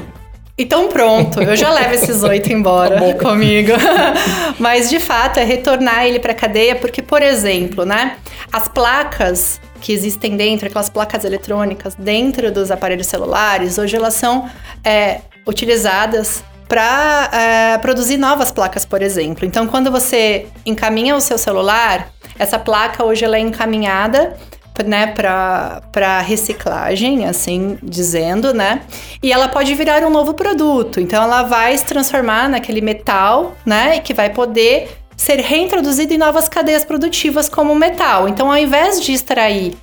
Então 0.57 0.89
pronto, 0.89 1.41
eu 1.41 1.55
já 1.55 1.71
levo 1.71 1.93
esses 1.93 2.21
oito 2.23 2.51
embora 2.51 3.13
comigo. 3.13 3.71
Mas 4.59 4.89
de 4.89 4.99
fato 4.99 5.39
é 5.39 5.43
retornar 5.45 6.05
ele 6.05 6.19
para 6.19 6.33
cadeia, 6.33 6.75
porque 6.75 7.01
por 7.01 7.21
exemplo, 7.23 7.85
né, 7.85 8.17
as 8.51 8.67
placas 8.67 9.59
que 9.81 9.91
existem 9.91 10.37
dentro, 10.37 10.67
aquelas 10.67 10.89
placas 10.89 11.25
eletrônicas 11.25 11.95
dentro 11.95 12.51
dos 12.51 12.71
aparelhos 12.71 13.07
celulares, 13.07 13.77
hoje 13.77 13.95
elas 13.97 14.13
são 14.13 14.49
é, 14.83 15.21
utilizadas 15.45 16.43
para 16.69 17.79
produzir 17.81 18.15
novas 18.15 18.49
placas, 18.49 18.85
por 18.85 19.01
exemplo. 19.01 19.45
Então, 19.45 19.67
quando 19.67 19.91
você 19.91 20.47
encaminha 20.65 21.13
o 21.17 21.19
seu 21.19 21.37
celular, 21.37 22.07
essa 22.39 22.57
placa 22.57 23.03
hoje 23.03 23.25
ela 23.25 23.35
é 23.35 23.41
encaminhada 23.41 24.37
né, 24.85 25.07
para 25.07 26.21
reciclagem, 26.21 27.25
assim 27.25 27.77
dizendo, 27.83 28.53
né? 28.53 28.81
E 29.21 29.31
ela 29.31 29.47
pode 29.47 29.75
virar 29.75 30.03
um 30.03 30.09
novo 30.09 30.33
produto. 30.33 30.99
Então 30.99 31.21
ela 31.21 31.43
vai 31.43 31.77
se 31.77 31.85
transformar 31.85 32.49
naquele 32.49 32.81
metal, 32.81 33.55
né, 33.65 33.99
que 33.99 34.13
vai 34.13 34.29
poder 34.29 35.00
ser 35.21 35.39
reintroduzido 35.39 36.15
em 36.15 36.17
novas 36.17 36.49
cadeias 36.49 36.83
produtivas 36.83 37.47
como 37.47 37.75
metal. 37.75 38.27
Então, 38.27 38.49
ao 38.49 38.57
invés 38.57 38.99
de 38.99 39.13
extrair 39.13 39.75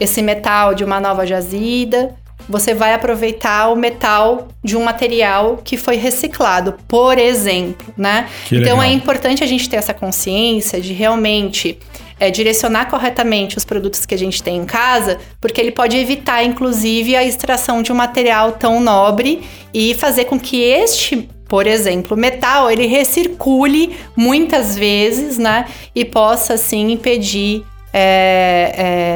esse 0.00 0.22
metal 0.22 0.74
de 0.74 0.82
uma 0.82 0.98
nova 0.98 1.26
jazida, 1.26 2.16
você 2.48 2.72
vai 2.72 2.94
aproveitar 2.94 3.68
o 3.68 3.76
metal 3.76 4.48
de 4.64 4.78
um 4.78 4.82
material 4.82 5.58
que 5.62 5.76
foi 5.76 5.96
reciclado, 5.96 6.74
por 6.88 7.18
exemplo, 7.18 7.92
né? 7.98 8.30
Que 8.46 8.56
então 8.56 8.78
legal. 8.78 8.82
é 8.84 8.92
importante 8.94 9.44
a 9.44 9.46
gente 9.46 9.68
ter 9.68 9.76
essa 9.76 9.92
consciência 9.92 10.80
de 10.80 10.94
realmente 10.94 11.78
é, 12.18 12.30
direcionar 12.30 12.86
corretamente 12.86 13.58
os 13.58 13.66
produtos 13.66 14.06
que 14.06 14.14
a 14.14 14.18
gente 14.18 14.42
tem 14.42 14.56
em 14.56 14.64
casa, 14.64 15.18
porque 15.38 15.60
ele 15.60 15.70
pode 15.70 15.98
evitar, 15.98 16.42
inclusive, 16.42 17.14
a 17.14 17.22
extração 17.22 17.82
de 17.82 17.92
um 17.92 17.94
material 17.94 18.52
tão 18.52 18.80
nobre 18.80 19.42
e 19.74 19.92
fazer 19.92 20.24
com 20.24 20.40
que 20.40 20.62
este, 20.62 21.28
por 21.48 21.66
exemplo, 21.66 22.16
metal, 22.16 22.70
ele 22.70 22.86
recircule 22.86 23.96
muitas 24.14 24.76
vezes, 24.76 25.38
né? 25.38 25.64
E 25.94 26.04
possa, 26.04 26.54
assim, 26.54 26.92
impedir 26.92 27.64
é, 27.90 28.74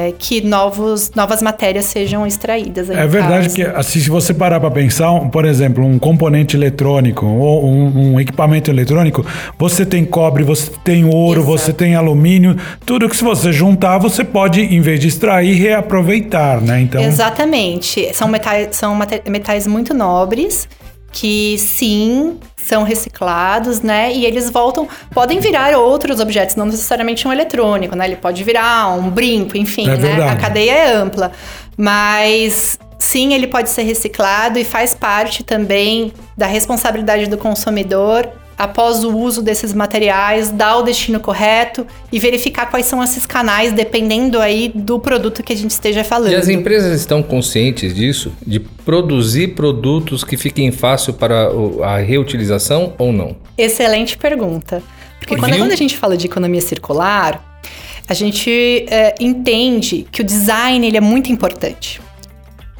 é, 0.09 0.13
que 0.17 0.41
novos, 0.41 1.11
novas 1.15 1.43
matérias 1.43 1.85
sejam 1.85 2.25
extraídas. 2.25 2.89
aí 2.89 2.97
É 2.97 3.05
verdade 3.05 3.43
casa. 3.43 3.55
que, 3.55 3.61
assim, 3.61 3.99
se 3.99 4.09
você 4.09 4.33
parar 4.33 4.59
para 4.59 4.71
pensar, 4.71 5.11
um- 5.11 5.29
por 5.29 5.45
exemplo, 5.45 5.85
um 5.85 5.99
componente 5.99 6.57
eletrônico 6.57 7.23
ou 7.23 7.63
um, 7.65 8.13
um 8.15 8.19
equipamento 8.19 8.71
eletrônico, 8.71 9.23
você 9.59 9.85
tem 9.85 10.03
cobre, 10.03 10.43
você 10.43 10.71
tem 10.83 11.05
ouro, 11.05 11.41
Exato. 11.41 11.51
você 11.57 11.71
tem 11.71 11.93
alumínio, 11.93 12.57
tudo 12.83 13.07
que 13.07 13.15
se 13.15 13.23
você 13.23 13.53
juntar, 13.53 13.99
você 13.99 14.23
pode, 14.23 14.61
em 14.61 14.81
vez 14.81 14.99
de 14.99 15.07
extrair, 15.07 15.53
reaproveitar, 15.53 16.59
né? 16.59 16.81
Então, 16.81 16.99
Exatamente. 17.01 18.09
São 18.15 18.27
metais, 18.27 18.69
são 18.75 18.97
metais 19.29 19.67
muito 19.67 19.93
nobres 19.93 20.67
que 21.13 21.57
sim 21.59 22.39
são 22.57 22.83
reciclados, 22.83 23.81
né? 23.81 24.11
E 24.11 24.25
eles 24.25 24.49
voltam, 24.49 24.87
podem 25.13 25.39
virar 25.39 25.77
outros 25.77 26.19
objetos, 26.19 26.55
não 26.55 26.65
necessariamente 26.65 27.27
um 27.27 27.31
eletrônico, 27.31 27.95
né? 27.95 28.05
Ele 28.05 28.15
pode 28.15 28.43
virar 28.43 28.89
um 28.93 29.09
brinco, 29.09 29.55
enfim, 29.55 29.89
É 29.89 29.97
né? 29.97 30.29
A 30.29 30.35
cadeia 30.35 30.71
é 30.71 30.93
ampla, 30.95 31.31
mas 31.77 32.79
sim, 32.97 33.33
ele 33.33 33.47
pode 33.47 33.69
ser 33.69 33.83
reciclado 33.83 34.57
e 34.57 34.63
faz 34.63 34.95
parte 34.95 35.43
também 35.43 36.11
da 36.37 36.47
responsabilidade 36.47 37.27
do 37.27 37.37
consumidor 37.37 38.27
após 38.57 39.03
o 39.03 39.15
uso 39.15 39.41
desses 39.41 39.73
materiais, 39.73 40.51
dar 40.51 40.77
o 40.77 40.83
destino 40.83 41.19
correto 41.19 41.85
e 42.11 42.19
verificar 42.19 42.69
quais 42.69 42.85
são 42.85 43.03
esses 43.03 43.25
canais, 43.25 43.71
dependendo 43.71 44.39
aí 44.39 44.71
do 44.73 44.99
produto 44.99 45.43
que 45.43 45.53
a 45.53 45.55
gente 45.55 45.71
esteja 45.71 46.03
falando. 46.03 46.31
E 46.31 46.35
as 46.35 46.47
empresas 46.47 46.99
estão 46.99 47.23
conscientes 47.23 47.93
disso? 47.93 48.31
De 48.45 48.59
produzir 48.59 49.49
produtos 49.49 50.23
que 50.23 50.37
fiquem 50.37 50.71
fácil 50.71 51.13
para 51.13 51.49
a 51.83 51.97
reutilização 51.97 52.93
ou 52.97 53.11
não? 53.11 53.35
Excelente 53.57 54.17
pergunta. 54.17 54.81
Porque 55.19 55.37
quando, 55.37 55.57
quando 55.57 55.71
a 55.71 55.75
gente 55.75 55.97
fala 55.97 56.17
de 56.17 56.25
economia 56.25 56.61
circular, 56.61 57.59
a 58.07 58.13
gente 58.13 58.85
é, 58.89 59.15
entende 59.19 60.05
que 60.11 60.21
o 60.21 60.23
design 60.23 60.85
ele 60.85 60.97
é 60.97 61.01
muito 61.01 61.31
importante. 61.31 62.01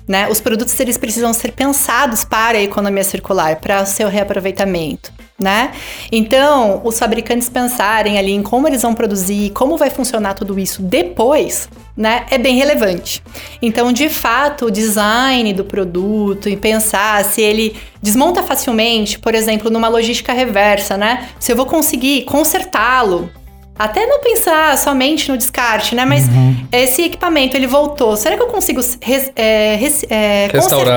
Né? 0.07 0.27
Os 0.29 0.41
produtos 0.41 0.77
eles 0.79 0.97
precisam 0.97 1.33
ser 1.33 1.53
pensados 1.53 2.25
para 2.25 2.57
a 2.57 2.61
economia 2.61 3.03
circular, 3.03 3.55
para 3.57 3.81
o 3.81 3.85
seu 3.85 4.09
reaproveitamento. 4.09 5.13
Né? 5.39 5.73
Então, 6.11 6.79
os 6.83 6.97
fabricantes 6.97 7.49
pensarem 7.49 8.17
ali 8.17 8.31
em 8.31 8.43
como 8.43 8.67
eles 8.67 8.83
vão 8.83 8.93
produzir, 8.93 9.49
como 9.49 9.77
vai 9.77 9.89
funcionar 9.89 10.35
tudo 10.35 10.59
isso 10.59 10.81
depois, 10.81 11.67
né, 11.97 12.25
é 12.29 12.37
bem 12.37 12.55
relevante. 12.55 13.21
Então, 13.61 13.91
de 13.91 14.09
fato, 14.09 14.67
o 14.67 14.71
design 14.71 15.51
do 15.51 15.65
produto 15.65 16.47
e 16.47 16.55
pensar 16.55 17.25
se 17.25 17.41
ele 17.41 17.75
desmonta 18.01 18.43
facilmente, 18.43 19.17
por 19.19 19.33
exemplo, 19.33 19.69
numa 19.69 19.87
logística 19.87 20.31
reversa, 20.33 20.97
né? 20.97 21.29
Se 21.39 21.51
eu 21.51 21.55
vou 21.55 21.65
conseguir 21.65 22.23
consertá-lo, 22.23 23.29
até 23.77 24.05
não 24.05 24.19
pensar 24.21 24.77
somente 24.77 25.29
no 25.31 25.37
descarte, 25.37 25.95
né? 25.95 26.05
Mas 26.05 26.23
esse 26.71 27.03
equipamento 27.03 27.57
ele 27.57 27.67
voltou. 27.67 28.15
Será 28.15 28.35
que 28.37 28.43
eu 28.43 28.47
consigo 28.47 28.79
res- 29.01 29.31
é, 29.35 29.75
res- 29.79 30.05
é, 30.09 30.47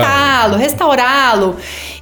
consertá-lo, 0.03 0.57
restaurá-lo 0.57 1.55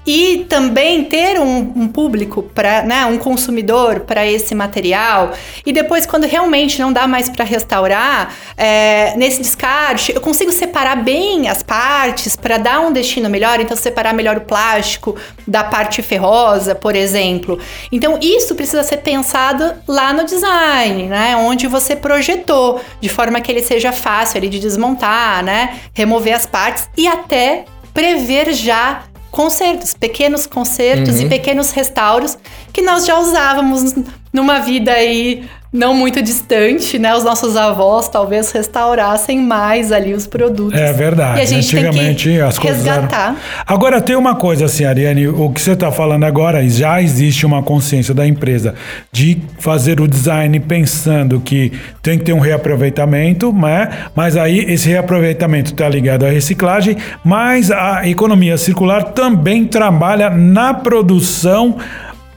e 0.07 0.45
também 0.49 1.03
ter 1.05 1.39
um, 1.39 1.71
um 1.75 1.87
público 1.87 2.43
para, 2.43 2.83
né, 2.83 3.05
um 3.07 3.17
consumidor 3.17 4.01
para 4.01 4.25
esse 4.27 4.53
material? 4.53 5.31
E 5.65 5.71
depois, 5.71 6.05
quando 6.05 6.25
realmente 6.25 6.79
não 6.79 6.91
dá 6.91 7.07
mais 7.07 7.29
para 7.29 7.43
restaurar, 7.45 8.33
é, 8.57 9.13
nesse 9.15 9.41
descarte 9.41 10.13
eu 10.13 10.21
consigo 10.21 10.51
separar 10.51 10.97
bem 10.97 11.47
as 11.47 11.63
partes 11.63 12.35
para 12.35 12.57
dar 12.57 12.81
um 12.81 12.91
destino 12.91 13.29
melhor. 13.29 13.59
Então, 13.61 13.75
separar 13.77 14.13
melhor 14.13 14.37
o 14.37 14.41
plástico 14.41 15.15
da 15.47 15.63
parte 15.63 16.01
ferrosa, 16.01 16.75
por 16.75 16.95
exemplo. 16.95 17.57
Então, 17.91 18.19
isso 18.21 18.53
precisa 18.55 18.83
ser 18.83 18.97
pensado 18.97 19.73
lá 19.87 20.11
no 20.13 20.25
design, 20.25 20.64
né? 21.07 21.35
Onde 21.37 21.67
você 21.67 21.95
projetou, 21.95 22.81
de 22.99 23.09
forma 23.09 23.39
que 23.41 23.51
ele 23.51 23.61
seja 23.61 23.91
fácil 23.91 24.37
ali 24.37 24.49
de 24.49 24.59
desmontar, 24.59 25.43
né? 25.43 25.79
Remover 25.93 26.35
as 26.35 26.45
partes 26.45 26.89
e 26.97 27.07
até 27.07 27.65
prever 27.93 28.53
já 28.53 29.03
consertos, 29.31 29.93
pequenos 29.93 30.47
consertos 30.47 31.19
e 31.19 31.25
pequenos 31.27 31.71
restauros 31.71 32.37
que 32.71 32.81
nós 32.81 33.05
já 33.05 33.19
usávamos 33.19 33.93
numa 34.31 34.59
vida 34.59 34.93
aí 34.93 35.45
não 35.75 35.93
muito 35.93 36.21
distante, 36.21 36.97
né? 36.97 37.13
Os 37.13 37.23
nossos 37.23 37.55
avós 37.57 38.07
talvez 38.07 38.51
restaurassem 38.51 39.39
mais 39.39 39.91
ali 39.91 40.13
os 40.13 40.25
produtos. 40.25 40.79
É 40.79 40.93
verdade. 40.93 41.39
E 41.39 41.41
a 41.41 41.45
gente 41.45 41.75
Antigamente 41.77 42.29
tem 42.29 42.37
que 42.37 42.41
as 42.41 42.57
coisas 42.57 42.85
eram- 42.85 43.01
resgatar. 43.01 43.35
Agora 43.67 43.99
tem 44.01 44.15
uma 44.15 44.35
coisa 44.35 44.65
assim, 44.65 44.85
Ariane, 44.85 45.27
o 45.27 45.49
que 45.49 45.61
você 45.61 45.73
está 45.73 45.91
falando 45.91 46.23
agora, 46.23 46.67
já 46.67 47.01
existe 47.01 47.45
uma 47.45 47.61
consciência 47.61 48.13
da 48.13 48.25
empresa 48.25 48.73
de 49.11 49.37
fazer 49.59 49.99
o 49.99 50.07
design 50.07 50.59
pensando 50.61 51.39
que 51.41 51.73
tem 52.01 52.17
que 52.17 52.23
ter 52.25 52.33
um 52.33 52.39
reaproveitamento, 52.39 53.51
né? 53.51 53.89
mas 54.15 54.37
aí 54.37 54.59
esse 54.59 54.87
reaproveitamento 54.87 55.71
está 55.71 55.89
ligado 55.89 56.25
à 56.25 56.29
reciclagem, 56.29 56.95
mas 57.23 57.69
a 57.71 58.07
economia 58.07 58.57
circular 58.57 59.03
também 59.11 59.65
trabalha 59.65 60.29
na 60.29 60.73
produção 60.73 61.77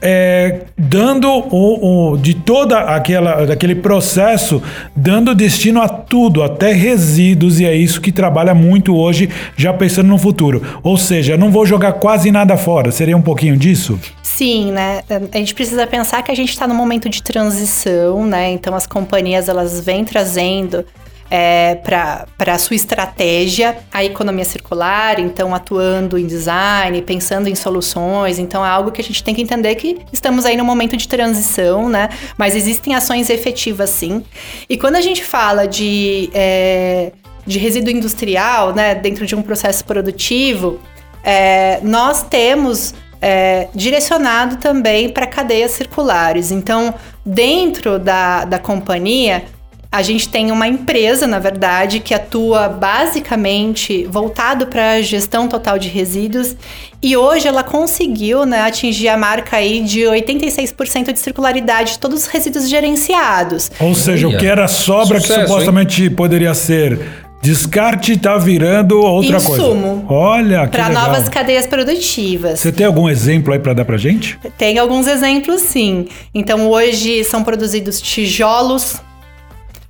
é, 0.01 0.61
dando 0.77 1.27
o, 1.29 2.11
o- 2.13 2.17
de 2.17 2.33
toda 2.33 2.79
aquela 2.79 3.45
daquele 3.45 3.75
processo 3.75 4.61
dando 4.95 5.35
destino 5.35 5.81
a 5.81 5.89
tudo 5.89 6.41
até 6.41 6.71
resíduos 6.71 7.59
e 7.59 7.65
é 7.65 7.75
isso 7.75 7.99
que 7.99 8.11
trabalha 8.11 8.53
muito 8.55 8.95
hoje 8.95 9.29
já 9.57 9.73
pensando 9.73 10.07
no 10.07 10.17
futuro 10.17 10.61
ou 10.81 10.97
seja 10.97 11.35
não 11.37 11.51
vou 11.51 11.65
jogar 11.65 11.93
quase 11.93 12.31
nada 12.31 12.55
fora 12.55 12.91
seria 12.91 13.17
um 13.17 13.21
pouquinho 13.21 13.57
disso 13.57 13.99
Sim, 14.23 14.71
né? 14.71 15.01
A 15.09 15.37
gente 15.37 15.53
precisa 15.53 15.85
pensar 15.85 16.21
que 16.21 16.31
a 16.31 16.35
gente 16.35 16.49
está 16.51 16.65
num 16.65 16.73
momento 16.75 17.09
de 17.09 17.21
transição, 17.21 18.25
né? 18.25 18.51
Então 18.51 18.73
as 18.73 18.87
companhias 18.87 19.49
elas 19.49 19.81
vêm 19.81 20.05
trazendo 20.05 20.85
é, 21.29 21.75
para 21.75 22.25
a 22.53 22.57
sua 22.57 22.75
estratégia 22.75 23.77
a 23.91 24.03
economia 24.03 24.45
circular, 24.45 25.19
então 25.19 25.53
atuando 25.53 26.17
em 26.17 26.25
design, 26.25 27.01
pensando 27.01 27.47
em 27.47 27.55
soluções. 27.55 28.39
Então 28.39 28.65
é 28.65 28.69
algo 28.69 28.91
que 28.91 29.01
a 29.01 29.03
gente 29.03 29.23
tem 29.23 29.35
que 29.35 29.41
entender 29.41 29.75
que 29.75 29.99
estamos 30.11 30.45
aí 30.45 30.57
num 30.57 30.65
momento 30.65 30.97
de 30.97 31.07
transição, 31.07 31.87
né? 31.87 32.09
Mas 32.37 32.55
existem 32.55 32.95
ações 32.95 33.29
efetivas 33.29 33.89
sim. 33.89 34.23
E 34.67 34.77
quando 34.77 34.95
a 34.95 35.01
gente 35.01 35.23
fala 35.23 35.67
de, 35.67 36.29
é, 36.33 37.11
de 37.45 37.59
resíduo 37.59 37.91
industrial, 37.91 38.73
né, 38.73 38.95
dentro 38.95 39.25
de 39.25 39.35
um 39.35 39.41
processo 39.41 39.85
produtivo, 39.85 40.79
é, 41.23 41.79
nós 41.83 42.23
temos 42.23 42.93
é, 43.21 43.67
direcionado 43.75 44.57
também 44.57 45.09
para 45.09 45.27
cadeias 45.27 45.71
circulares. 45.71 46.51
Então, 46.51 46.93
dentro 47.25 47.99
da, 47.99 48.45
da 48.45 48.57
companhia, 48.57 49.43
a 49.91 50.03
gente 50.03 50.29
tem 50.29 50.51
uma 50.51 50.67
empresa, 50.67 51.25
na 51.25 51.39
verdade, 51.39 51.99
que 51.99 52.13
atua 52.13 52.69
basicamente 52.69 54.05
voltado 54.05 54.67
para 54.67 54.93
a 54.93 55.01
gestão 55.01 55.47
total 55.47 55.79
de 55.79 55.87
resíduos 55.87 56.55
e 57.01 57.17
hoje 57.17 57.47
ela 57.47 57.63
conseguiu 57.63 58.45
né, 58.45 58.61
atingir 58.61 59.07
a 59.07 59.17
marca 59.17 59.57
aí 59.57 59.81
de 59.81 60.01
86% 60.01 61.11
de 61.11 61.19
circularidade 61.19 61.93
de 61.93 61.99
todos 61.99 62.21
os 62.21 62.27
resíduos 62.27 62.69
gerenciados. 62.69 63.71
Ou 63.79 63.95
seja, 63.95 64.27
o 64.27 64.37
que 64.37 64.45
era 64.45 64.67
sobra 64.67 65.19
Sucesso, 65.19 65.39
que 65.39 65.47
supostamente 65.47 66.09
poderia 66.11 66.53
ser 66.53 66.99
descarte 67.41 68.11
está 68.11 68.37
virando 68.37 68.99
outra 68.99 69.37
Insumo. 69.37 70.03
coisa. 70.05 70.13
Olha, 70.13 70.67
que 70.67 70.71
Para 70.71 70.89
novas 70.89 71.29
cadeias 71.29 71.65
produtivas. 71.65 72.59
Você 72.59 72.71
tem 72.71 72.85
algum 72.85 73.09
exemplo 73.09 73.53
aí 73.53 73.59
para 73.59 73.73
dar 73.73 73.85
pra 73.85 73.97
gente? 73.97 74.37
Tem 74.57 74.77
alguns 74.77 75.07
exemplos, 75.07 75.61
sim. 75.61 76.07
Então, 76.35 76.69
hoje 76.69 77.23
são 77.23 77.43
produzidos 77.43 78.01
tijolos, 78.01 79.01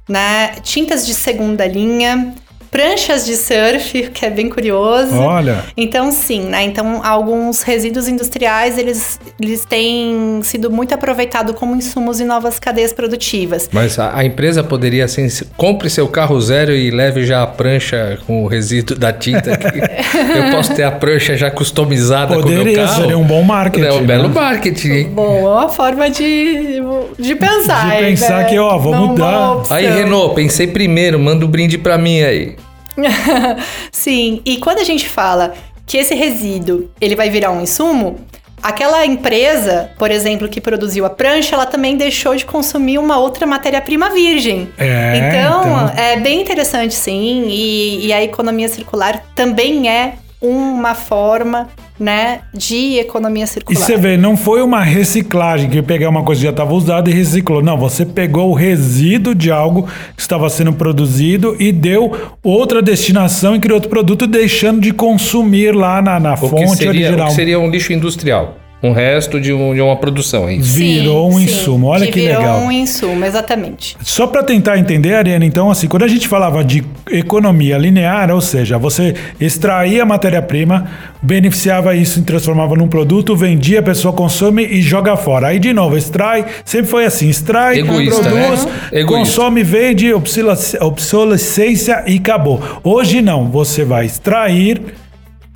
né, 0.10 0.56
tintas 0.64 1.06
de 1.06 1.14
segunda 1.14 1.68
linha, 1.68 2.34
pranchas 2.72 3.26
de 3.26 3.36
surf, 3.36 4.10
que 4.14 4.26
é 4.26 4.30
bem 4.30 4.50
curioso. 4.50 5.16
Olha. 5.20 5.64
Então, 5.76 6.12
sim, 6.12 6.42
né? 6.44 6.64
Então, 6.64 7.02
alguns 7.04 7.62
resíduos 7.64 8.08
industriais, 8.08 8.78
eles, 8.78 9.20
eles 9.42 9.66
têm 9.66 10.40
sido 10.44 10.70
muito 10.70 10.94
aproveitados 10.94 11.56
como 11.56 11.76
insumos 11.76 12.20
em 12.20 12.26
novas 12.26 12.60
cadeias 12.60 12.94
produtivas. 12.94 13.70
Mas 13.72 13.98
a, 14.00 14.16
a 14.18 14.24
empresa 14.26 14.64
poderia 14.64 15.06
assim, 15.06 15.28
se- 15.30 15.46
compre 15.58 15.90
seu 15.90 16.08
carro 16.08 16.40
zero 16.40 16.72
e 16.74 16.92
leve 16.92 17.26
já 17.26 17.44
a 17.44 17.48
prancha 17.48 18.20
com 18.26 18.44
o 18.44 18.48
resíduo 18.48 18.98
da 18.98 19.12
tinta. 19.12 19.58
que 19.58 19.80
eu 20.38 20.52
posso 20.52 20.74
ter 20.76 20.84
a 20.84 20.92
prancha 20.92 21.36
já 21.38 21.50
customizada 21.52 22.36
com 22.36 22.42
o 22.42 22.48
meu 22.50 22.60
Poderia, 22.60 22.86
carro. 22.86 23.02
seria 23.02 23.18
um 23.18 23.24
bom 23.24 23.42
marketing. 23.44 23.86
É 23.86 23.94
um 23.94 24.06
belo 24.06 24.28
né? 24.28 24.34
marketing, 24.34 24.90
hein? 24.92 25.10
Boa 25.10 25.70
forma 25.70 26.10
de, 26.10 26.80
de 27.18 27.36
pensar. 27.36 27.96
De 27.96 28.04
pensar 28.06 28.38
né? 28.40 28.44
que, 28.46 28.58
ó, 28.60 28.78
vou 28.78 28.94
Uma 28.94 29.08
mudar. 29.08 29.52
opção. 29.54 29.76
Aí, 29.78 29.88
Renault, 29.88 30.36
pensei 30.36 30.68
primeiro, 30.68 31.20
manda 31.20 31.46
um 31.46 31.50
brinde 31.50 31.78
pra 31.78 31.98
mim 31.98 32.22
aí. 32.22 32.56
Sim, 33.92 34.42
e 34.46 34.58
quando 34.58 34.80
a 34.80 34.84
gente 34.84 35.08
fala 35.08 35.54
que 35.86 35.98
esse 35.98 36.14
resíduo 36.14 36.90
ele 37.02 37.16
vai 37.16 37.30
virar 37.30 37.52
um 37.52 37.62
insumo, 37.62 38.20
aquela 38.62 39.06
empresa, 39.06 39.92
por 39.98 40.12
exemplo, 40.12 40.48
que 40.48 40.62
produziu 40.62 41.06
a 41.06 41.10
prancha, 41.10 41.56
ela 41.56 41.66
também 41.66 41.98
deixou 41.98 42.36
de 42.36 42.46
consumir 42.46 42.98
uma 42.98 43.18
outra 43.18 43.46
matéria-prima 43.46 44.10
virgem. 44.10 44.70
É, 44.78 45.18
então, 45.18 45.62
então. 45.62 46.04
é 46.04 46.18
bem 46.18 46.42
interessante, 46.42 46.94
sim, 46.94 47.48
e, 47.48 48.08
e 48.08 48.14
a 48.14 48.24
economia 48.24 48.68
circular 48.68 49.24
também 49.34 49.90
é 49.90 50.16
uma 50.42 50.96
forma, 50.96 51.70
né, 52.00 52.40
de 52.54 52.98
economia 52.98 53.44
E 53.44 53.48
circular. 53.48 53.78
você 53.80 53.98
vê, 53.98 54.16
não 54.16 54.38
foi 54.38 54.62
uma 54.62 54.82
reciclagem 54.82 55.70
que 55.70 55.82
pegar 55.82 56.10
uma 56.10 56.24
coisa 56.24 56.40
que 56.40 56.46
já 56.46 56.52
estava 56.52 56.74
usada 56.74 57.10
e 57.10 57.14
reciclou. 57.14 57.62
Não, 57.62 57.78
você 57.78 58.06
pegou 58.06 58.50
o 58.50 58.54
resíduo 58.54 59.36
de 59.36 59.52
algo 59.52 59.88
que 60.16 60.22
estava 60.22 60.50
sendo 60.50 60.72
produzido 60.74 61.56
e 61.60 61.72
deu 61.72 62.12
outra 62.44 62.82
destinação 62.82 63.56
e 63.56 63.60
criou 63.60 63.76
outro 63.76 63.90
produto, 63.90 64.26
deixando 64.26 64.80
de 64.82 64.94
consumir 64.94 65.76
lá 65.76 66.02
na, 66.02 66.20
na 66.20 66.34
O 66.34 66.38
que, 66.38 66.48
fonte 66.48 66.78
seria, 66.78 66.88
o 66.88 66.94
original. 66.94 67.28
que 67.28 67.34
seria 67.34 67.60
um 67.60 67.70
lixo 67.70 67.92
industrial. 67.94 68.56
Um 68.82 68.94
resto 68.94 69.42
de, 69.42 69.52
um- 69.52 69.74
de 69.76 69.82
uma 69.82 69.98
produção, 69.98 70.48
é 70.48 70.54
isso. 70.56 70.70
Sim, 70.78 71.00
virou 71.02 71.28
um 71.30 71.38
sim, 71.38 71.44
insumo. 71.44 71.88
Olha 71.88 72.08
que 72.08 72.22
virou 72.22 72.38
legal. 72.40 72.60
um 72.60 72.72
insumo, 72.72 73.26
exatamente. 73.26 73.98
Só 74.02 74.26
para 74.26 74.42
tentar 74.42 74.78
entender, 74.78 75.16
Ariane, 75.16 75.46
então, 75.46 75.70
assim, 75.70 75.86
quando 75.88 76.04
a 76.04 76.08
gente 76.08 76.30
falava 76.30 76.64
de 76.64 76.82
economia 77.12 77.78
linear, 77.78 78.32
ou 78.32 78.40
seja, 78.40 78.78
você 78.78 79.16
extraía 79.38 80.04
a 80.04 80.06
matéria-prima, 80.06 80.90
beneficiava 81.22 81.94
isso 81.94 82.20
e 82.20 82.22
transformava 82.22 82.76
num 82.78 82.88
produto, 82.88 83.36
vendia, 83.36 83.82
a 83.82 83.84
pessoa 83.84 84.14
consome 84.14 84.66
e 84.66 84.82
joga 84.82 85.18
fora. 85.18 85.48
Aí, 85.48 85.60
de 85.60 85.74
novo, 85.74 85.98
extrai, 85.98 86.46
sempre 86.64 86.88
foi 86.90 87.04
assim: 87.06 87.28
extrai, 87.28 87.80
Egoísta, 87.80 88.22
produz, 88.30 88.66
né? 88.66 88.72
Egoísta. 88.94 89.06
consome, 89.18 89.62
vende, 89.62 90.14
obsoles- 90.14 90.76
obsolescência 90.80 92.04
e 92.08 92.16
acabou. 92.16 92.62
Hoje 92.82 93.22
não, 93.22 93.50
você 93.50 93.84
vai 93.84 94.06
extrair. 94.06 94.82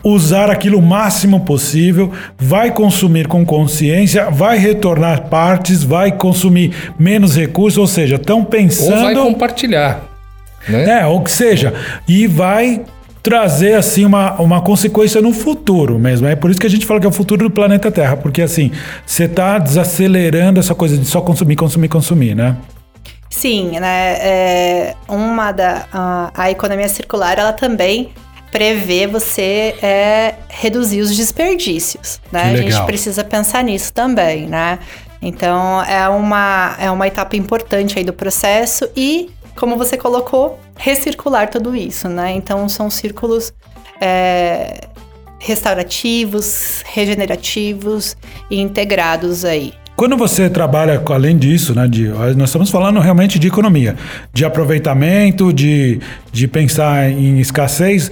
Usar 0.04 0.50
aquilo 0.50 0.80
o 0.80 0.82
máximo 0.82 1.42
possível, 1.42 2.12
vai 2.38 2.72
consumir 2.72 3.28
com 3.28 3.46
consciência, 3.46 4.30
vai 4.30 4.58
retornar 4.58 5.30
partes, 5.30 5.84
vai 5.84 6.12
consumir 6.12 6.74
menos 7.00 7.38
recursos, 7.38 7.78
ou 7.78 7.88
seja, 7.88 8.16
estão 8.16 8.40
Ou 8.40 8.44
vai 8.44 8.52
pensando. 8.52 9.22
compartilhar. 9.22 10.04
Né? 10.68 11.02
É, 11.02 11.06
ou 11.06 11.22
que 11.22 11.32
seja, 11.32 11.74
e 12.08 12.28
vai 12.28 12.82
trazer 13.24 13.76
assim 13.76 14.04
uma, 14.04 14.34
uma 14.34 14.62
consequência 14.62 15.22
no 15.22 15.32
futuro 15.32 15.98
mesmo. 15.98 16.28
É 16.28 16.36
por 16.36 16.52
isso 16.52 16.60
que 16.60 16.68
a 16.68 16.70
gente 16.70 16.86
fala 16.86 17.00
que 17.00 17.06
é 17.06 17.10
o 17.10 17.14
futuro 17.14 17.48
do 17.48 17.50
planeta 17.50 17.90
Terra, 17.90 18.18
porque 18.18 18.42
assim, 18.42 18.72
você 19.06 19.24
está 19.24 19.58
desacelerando 19.58 20.60
essa 20.60 20.76
coisa 20.76 20.98
de 20.98 21.06
só 21.06 21.22
consumir, 21.22 21.56
consumir, 21.56 21.88
consumir, 21.88 22.36
né? 22.36 22.58
Sim, 23.30 23.80
né? 23.80 24.18
É, 24.20 24.96
uma 25.08 25.52
da 25.52 25.86
a, 25.92 26.32
a 26.36 26.52
economia 26.52 26.88
circular, 26.88 27.40
ela 27.40 27.54
também 27.54 28.10
prevê 28.54 29.08
você 29.08 29.74
é, 29.82 30.36
reduzir 30.48 31.02
os 31.02 31.18
desperdícios, 31.18 32.22
né? 32.32 32.52
A 32.52 32.56
gente 32.56 32.80
precisa 32.86 33.24
pensar 33.24 33.64
nisso 33.64 33.92
também, 33.92 34.46
né? 34.46 34.78
Então 35.20 35.82
é 35.84 36.08
uma 36.08 36.76
é 36.80 36.92
uma 36.92 37.08
etapa 37.08 37.36
importante 37.36 37.98
aí 37.98 38.06
do 38.06 38.14
processo 38.14 38.88
e 38.96 39.32
como 39.56 39.76
você 39.76 39.98
colocou, 39.98 40.60
recircular 40.76 41.50
tudo 41.50 41.76
isso, 41.76 42.08
né? 42.08 42.32
Então 42.34 42.70
são 42.70 42.92
círculos 42.92 43.52
é, 44.00 44.82
restaurativos, 45.40 46.84
regenerativos 46.86 48.16
e 48.52 48.62
integrados 48.62 49.46
aí. 49.46 49.74
Quando 49.96 50.18
você 50.18 50.50
trabalha 50.50 51.02
além 51.10 51.38
disso, 51.38 51.74
né, 51.76 51.88
de, 51.88 52.08
nós 52.36 52.50
estamos 52.50 52.72
falando 52.72 53.00
realmente 53.00 53.38
de 53.38 53.48
economia, 53.48 53.96
de 54.34 54.44
aproveitamento, 54.44 55.54
de, 55.54 56.00
de 56.32 56.48
pensar 56.48 57.12
em 57.12 57.40
escassez 57.40 58.10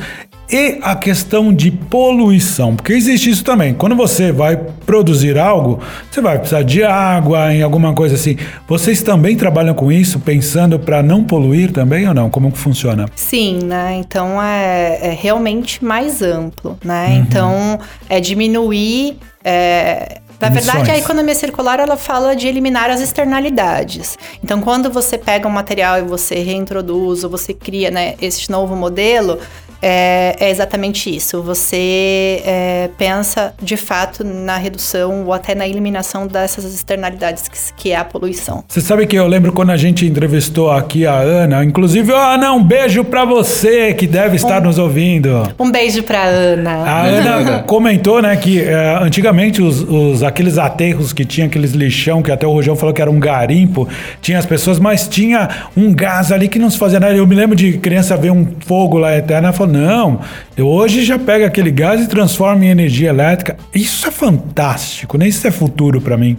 e 0.51 0.79
a 0.81 0.95
questão 0.95 1.53
de 1.53 1.71
poluição, 1.71 2.75
porque 2.75 2.91
existe 2.93 3.29
isso 3.29 3.43
também. 3.43 3.73
Quando 3.73 3.95
você 3.95 4.31
vai 4.31 4.57
produzir 4.57 5.37
algo, 5.37 5.79
você 6.11 6.19
vai 6.19 6.37
precisar 6.37 6.63
de 6.63 6.83
água, 6.83 7.53
em 7.53 7.61
alguma 7.61 7.93
coisa 7.93 8.15
assim. 8.15 8.37
Vocês 8.67 9.01
também 9.01 9.37
trabalham 9.37 9.73
com 9.73 9.91
isso, 9.91 10.19
pensando 10.19 10.77
para 10.77 11.01
não 11.01 11.23
poluir 11.23 11.71
também 11.71 12.07
ou 12.07 12.13
não? 12.13 12.29
Como 12.29 12.51
que 12.51 12.57
funciona? 12.57 13.05
Sim, 13.15 13.59
né? 13.63 13.95
Então 13.95 14.41
é, 14.41 14.99
é 15.01 15.17
realmente 15.19 15.83
mais 15.83 16.21
amplo, 16.21 16.77
né? 16.83 17.07
Uhum. 17.07 17.17
Então 17.19 17.79
é 18.09 18.19
diminuir. 18.19 19.17
é, 19.43 20.19
na 20.41 20.49
verdade, 20.49 20.89
a 20.89 20.97
economia 20.97 21.35
circular 21.35 21.79
ela 21.79 21.95
fala 21.95 22.35
de 22.35 22.47
eliminar 22.47 22.89
as 22.89 22.99
externalidades. 22.99 24.17
Então, 24.43 24.59
quando 24.59 24.89
você 24.89 25.15
pega 25.15 25.47
um 25.47 25.51
material 25.51 25.99
e 25.99 26.01
você 26.01 26.35
reintroduz 26.41 27.23
ou 27.23 27.29
você 27.29 27.53
cria 27.53 27.91
né, 27.91 28.15
esse 28.19 28.49
novo 28.49 28.75
modelo, 28.75 29.37
é, 29.81 30.35
é 30.39 30.49
exatamente 30.49 31.13
isso. 31.15 31.41
Você 31.43 32.41
é, 32.45 32.89
pensa 32.97 33.53
de 33.61 33.75
fato 33.77 34.23
na 34.23 34.57
redução 34.57 35.25
ou 35.25 35.33
até 35.33 35.55
na 35.55 35.67
eliminação 35.67 36.27
dessas 36.27 36.65
externalidades 36.73 37.47
que, 37.47 37.57
que 37.75 37.91
é 37.91 37.95
a 37.95 38.03
poluição. 38.05 38.63
Você 38.67 38.81
sabe 38.81 39.05
que 39.07 39.15
eu 39.15 39.27
lembro 39.27 39.51
quando 39.51 39.71
a 39.71 39.77
gente 39.77 40.05
entrevistou 40.05 40.71
aqui 40.71 41.05
a 41.05 41.15
Ana, 41.15 41.63
inclusive, 41.63 42.11
Ana, 42.11 42.53
um 42.53 42.63
beijo 42.63 43.03
para 43.03 43.25
você 43.25 43.93
que 43.93 44.05
deve 44.07 44.35
estar 44.35 44.61
nos 44.61 44.77
ouvindo. 44.77 45.51
Um 45.59 45.71
beijo 45.71 46.03
pra 46.03 46.23
Ana. 46.23 46.71
A 46.71 47.01
Ana 47.05 47.59
comentou, 47.67 48.21
né, 48.21 48.35
que 48.35 48.59
eh, 48.61 48.97
antigamente 49.01 49.61
os, 49.61 49.81
os- 49.81 50.23
aqueles 50.23 50.57
aterros 50.57 51.13
que 51.13 51.25
tinha 51.25 51.47
aqueles 51.47 51.71
lixão, 51.71 52.21
que 52.21 52.31
até 52.31 52.45
o 52.45 52.51
Rojão 52.51 52.75
falou 52.75 52.93
que 52.93 53.01
era 53.01 53.09
um 53.11 53.19
garimpo, 53.19 53.87
tinha 54.21 54.37
as 54.37 54.45
pessoas, 54.45 54.79
mas 54.79 55.07
tinha 55.07 55.49
um 55.75 55.93
gás 55.93 56.31
ali 56.31 56.47
que 56.47 56.59
não 56.59 56.69
se 56.69 56.77
fazia 56.77 56.99
nada. 56.99 57.13
Eu 57.15 57.25
me 57.27 57.35
lembro 57.35 57.55
de 57.55 57.77
criança 57.77 58.15
ver 58.17 58.31
um 58.31 58.47
fogo 58.65 58.97
lá 58.97 59.15
eterno, 59.17 59.51
falou, 59.53 59.70
não, 59.71 60.21
hoje 60.59 61.03
já 61.03 61.17
pego 61.17 61.45
aquele 61.45 61.71
gás 61.71 62.01
e 62.01 62.07
transforma 62.07 62.65
em 62.65 62.69
energia 62.69 63.09
elétrica. 63.09 63.57
Isso 63.73 64.07
é 64.07 64.11
fantástico, 64.11 65.17
né? 65.17 65.27
Isso 65.27 65.47
é 65.47 65.51
futuro 65.51 66.01
para 66.01 66.17
mim. 66.17 66.37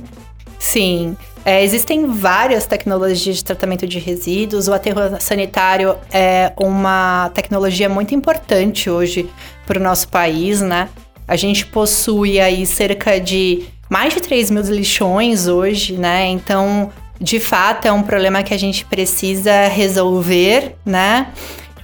Sim. 0.59 1.17
É, 1.45 1.65
existem 1.65 2.07
várias 2.07 2.67
tecnologias 2.67 3.37
de 3.37 3.45
tratamento 3.45 3.87
de 3.87 3.99
resíduos. 3.99 4.69
O 4.69 4.73
aterro 4.73 5.01
sanitário 5.19 5.97
é 6.13 6.53
uma 6.57 7.31
tecnologia 7.35 7.89
muito 7.89 8.15
importante 8.15 8.89
hoje 8.89 9.29
para 9.67 9.79
o 9.79 9.83
nosso 9.83 10.09
país, 10.09 10.61
né? 10.61 10.89
A 11.27 11.35
gente 11.35 11.67
possui 11.67 12.39
aí 12.39 12.65
cerca 12.65 13.19
de 13.19 13.65
mais 13.91 14.15
de 14.15 14.21
3 14.21 14.51
mil 14.51 14.63
lixões 14.63 15.49
hoje, 15.49 15.95
né? 15.95 16.29
Então, 16.29 16.91
de 17.21 17.41
fato 17.41 17.87
é 17.87 17.93
um 17.93 18.03
problema 18.03 18.43
que 18.43 18.55
a 18.55 18.59
gente 18.59 18.85
precisa 18.85 19.67
resolver, 19.69 20.77
né? 20.85 21.29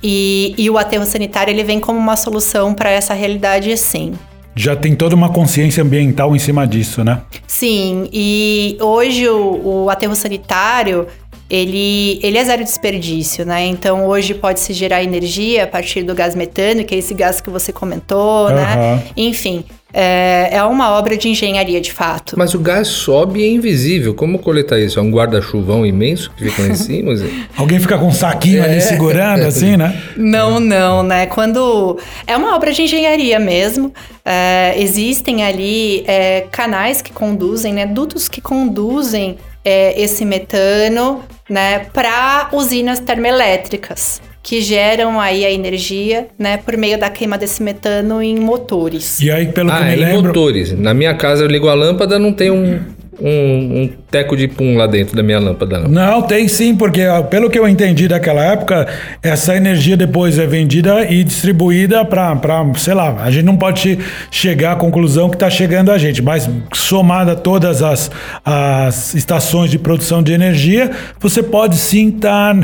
E, 0.03 0.55
e 0.57 0.71
o 0.71 0.79
aterro 0.79 1.05
sanitário 1.05 1.51
ele 1.51 1.65
vem 1.65 1.81
como 1.81 1.99
uma 1.99 2.17
solução 2.17 2.75
para 2.75 2.91
essa 2.91 3.15
realidade, 3.15 3.77
sim. 3.77 4.13
Já 4.55 4.75
tem 4.75 4.95
toda 4.95 5.15
uma 5.15 5.29
consciência 5.29 5.83
ambiental 5.83 6.35
em 6.35 6.39
cima 6.39 6.67
disso, 6.67 7.05
né? 7.05 7.23
Sim, 7.47 8.09
e 8.13 8.77
hoje 8.81 9.29
o, 9.29 9.85
o 9.85 9.91
aterro 9.91 10.17
sanitário 10.17 11.07
ele, 11.51 12.21
ele 12.23 12.37
é 12.37 12.45
zero 12.45 12.63
desperdício, 12.63 13.45
né? 13.47 13.65
Então 13.67 14.07
hoje 14.07 14.35
pode 14.35 14.61
se 14.61 14.73
gerar 14.73 15.03
energia 15.03 15.65
a 15.65 15.67
partir 15.67 16.03
do 16.03 16.15
gás 16.15 16.35
metano, 16.35 16.85
que 16.85 16.95
é 16.95 16.99
esse 16.99 17.15
gás 17.15 17.41
que 17.41 17.49
você 17.49 17.73
comentou, 17.73 18.51
né? 18.51 18.75
Aham. 18.75 19.03
Enfim, 19.17 19.65
é, 19.93 20.51
é 20.53 20.63
uma 20.65 20.91
obra 20.91 21.17
de 21.17 21.29
engenharia 21.29 21.81
de 21.81 21.93
fato. 21.93 22.39
Mas 22.39 22.55
o 22.55 22.59
gás 22.59 22.89
sobe 22.89 23.41
e 23.41 23.45
é 23.45 23.49
invisível. 23.49 24.15
Como 24.15 24.39
coletar 24.39 24.79
isso? 24.79 24.99
É 24.99 25.03
um 25.03 25.11
guarda-chuvão 25.11 25.85
imenso 25.87 26.31
que 26.37 26.49
fica 26.51 26.63
lá 26.63 26.69
em 26.69 26.75
cima? 26.75 27.13
Alguém 27.57 27.81
fica 27.81 27.97
com 27.99 28.07
um 28.09 28.13
saquinho 28.13 28.63
ali 28.63 28.77
É. 28.77 28.81
segurando, 28.81 29.45
assim, 29.47 29.77
né? 29.77 30.01
Não, 30.17 30.61
não, 30.61 31.03
né? 31.03 31.27
Quando. 31.27 31.99
É 32.27 32.37
uma 32.37 32.55
obra 32.55 32.73
de 32.73 32.83
engenharia 32.83 33.39
mesmo. 33.39 33.93
É, 34.25 34.75
existem 34.77 35.43
ali 35.43 36.05
é, 36.07 36.43
canais 36.51 37.01
que 37.01 37.13
conduzem, 37.13 37.73
né? 37.73 37.87
Dutos 37.87 38.29
que 38.29 38.41
conduzem 38.43 39.39
é, 39.65 39.99
esse 40.01 40.25
metano, 40.25 41.23
né? 41.49 41.87
Para 41.93 42.49
usinas 42.53 43.01
termoelétricas. 43.01 44.21
Que 44.49 44.63
geram 44.63 45.21
aí 45.21 45.45
a 45.45 45.51
energia, 45.53 46.27
né? 46.39 46.57
Por 46.57 46.75
meio 46.75 46.99
da 46.99 47.11
queima 47.11 47.37
desse 47.37 47.63
metano 47.63 48.23
em 48.23 48.41
motores. 48.41 49.21
E 49.21 49.31
aí, 49.31 49.53
pelo 49.53 49.69
que 49.69 49.77
eu 49.77 49.79
ah, 49.79 49.85
me 49.85 49.91
é 49.91 49.95
em 49.95 49.99
lembro. 49.99 50.29
motores. 50.29 50.73
Na 50.73 50.95
minha 50.95 51.13
casa 51.13 51.45
eu 51.45 51.49
ligo 51.49 51.69
a 51.69 51.75
lâmpada, 51.75 52.19
não 52.19 52.33
tem 52.33 52.51
um, 52.51 52.81
um, 53.21 53.83
um 53.83 53.91
teco 54.11 54.37
de 54.37 54.47
pum 54.49 54.77
lá 54.77 54.87
dentro 54.87 55.17
da 55.17 55.23
minha 55.23 55.39
lâmpada, 55.39 55.81
não. 55.81 55.89
Não, 55.89 56.23
tem 56.23 56.47
sim, 56.49 56.75
porque 56.75 57.03
pelo 57.31 57.51
que 57.51 57.59
eu 57.59 57.67
entendi 57.69 58.07
daquela 58.09 58.43
época, 58.45 58.87
essa 59.23 59.57
energia 59.57 59.97
depois 59.97 60.39
é 60.39 60.47
vendida 60.47 61.05
e 61.11 61.25
distribuída 61.25 62.05
para, 62.05 62.37
sei 62.77 62.95
lá, 62.95 63.23
a 63.23 63.31
gente 63.31 63.45
não 63.45 63.57
pode 63.57 63.81
che- 63.81 63.99
chegar 64.31 64.73
à 64.73 64.77
conclusão 64.77 65.29
que 65.29 65.37
está 65.37 65.51
chegando 65.51 65.91
a 65.91 65.99
gente, 65.99 66.23
mas 66.23 66.49
somada 66.75 67.35
todas 67.35 67.83
as, 67.83 68.11
as 68.45 69.15
estações 69.15 69.71
de 69.71 69.79
produção 69.79 70.23
de 70.23 70.33
energia, 70.33 70.91
você 71.21 71.43
pode 71.43 71.77
sim 71.77 72.09
estar 72.09 72.55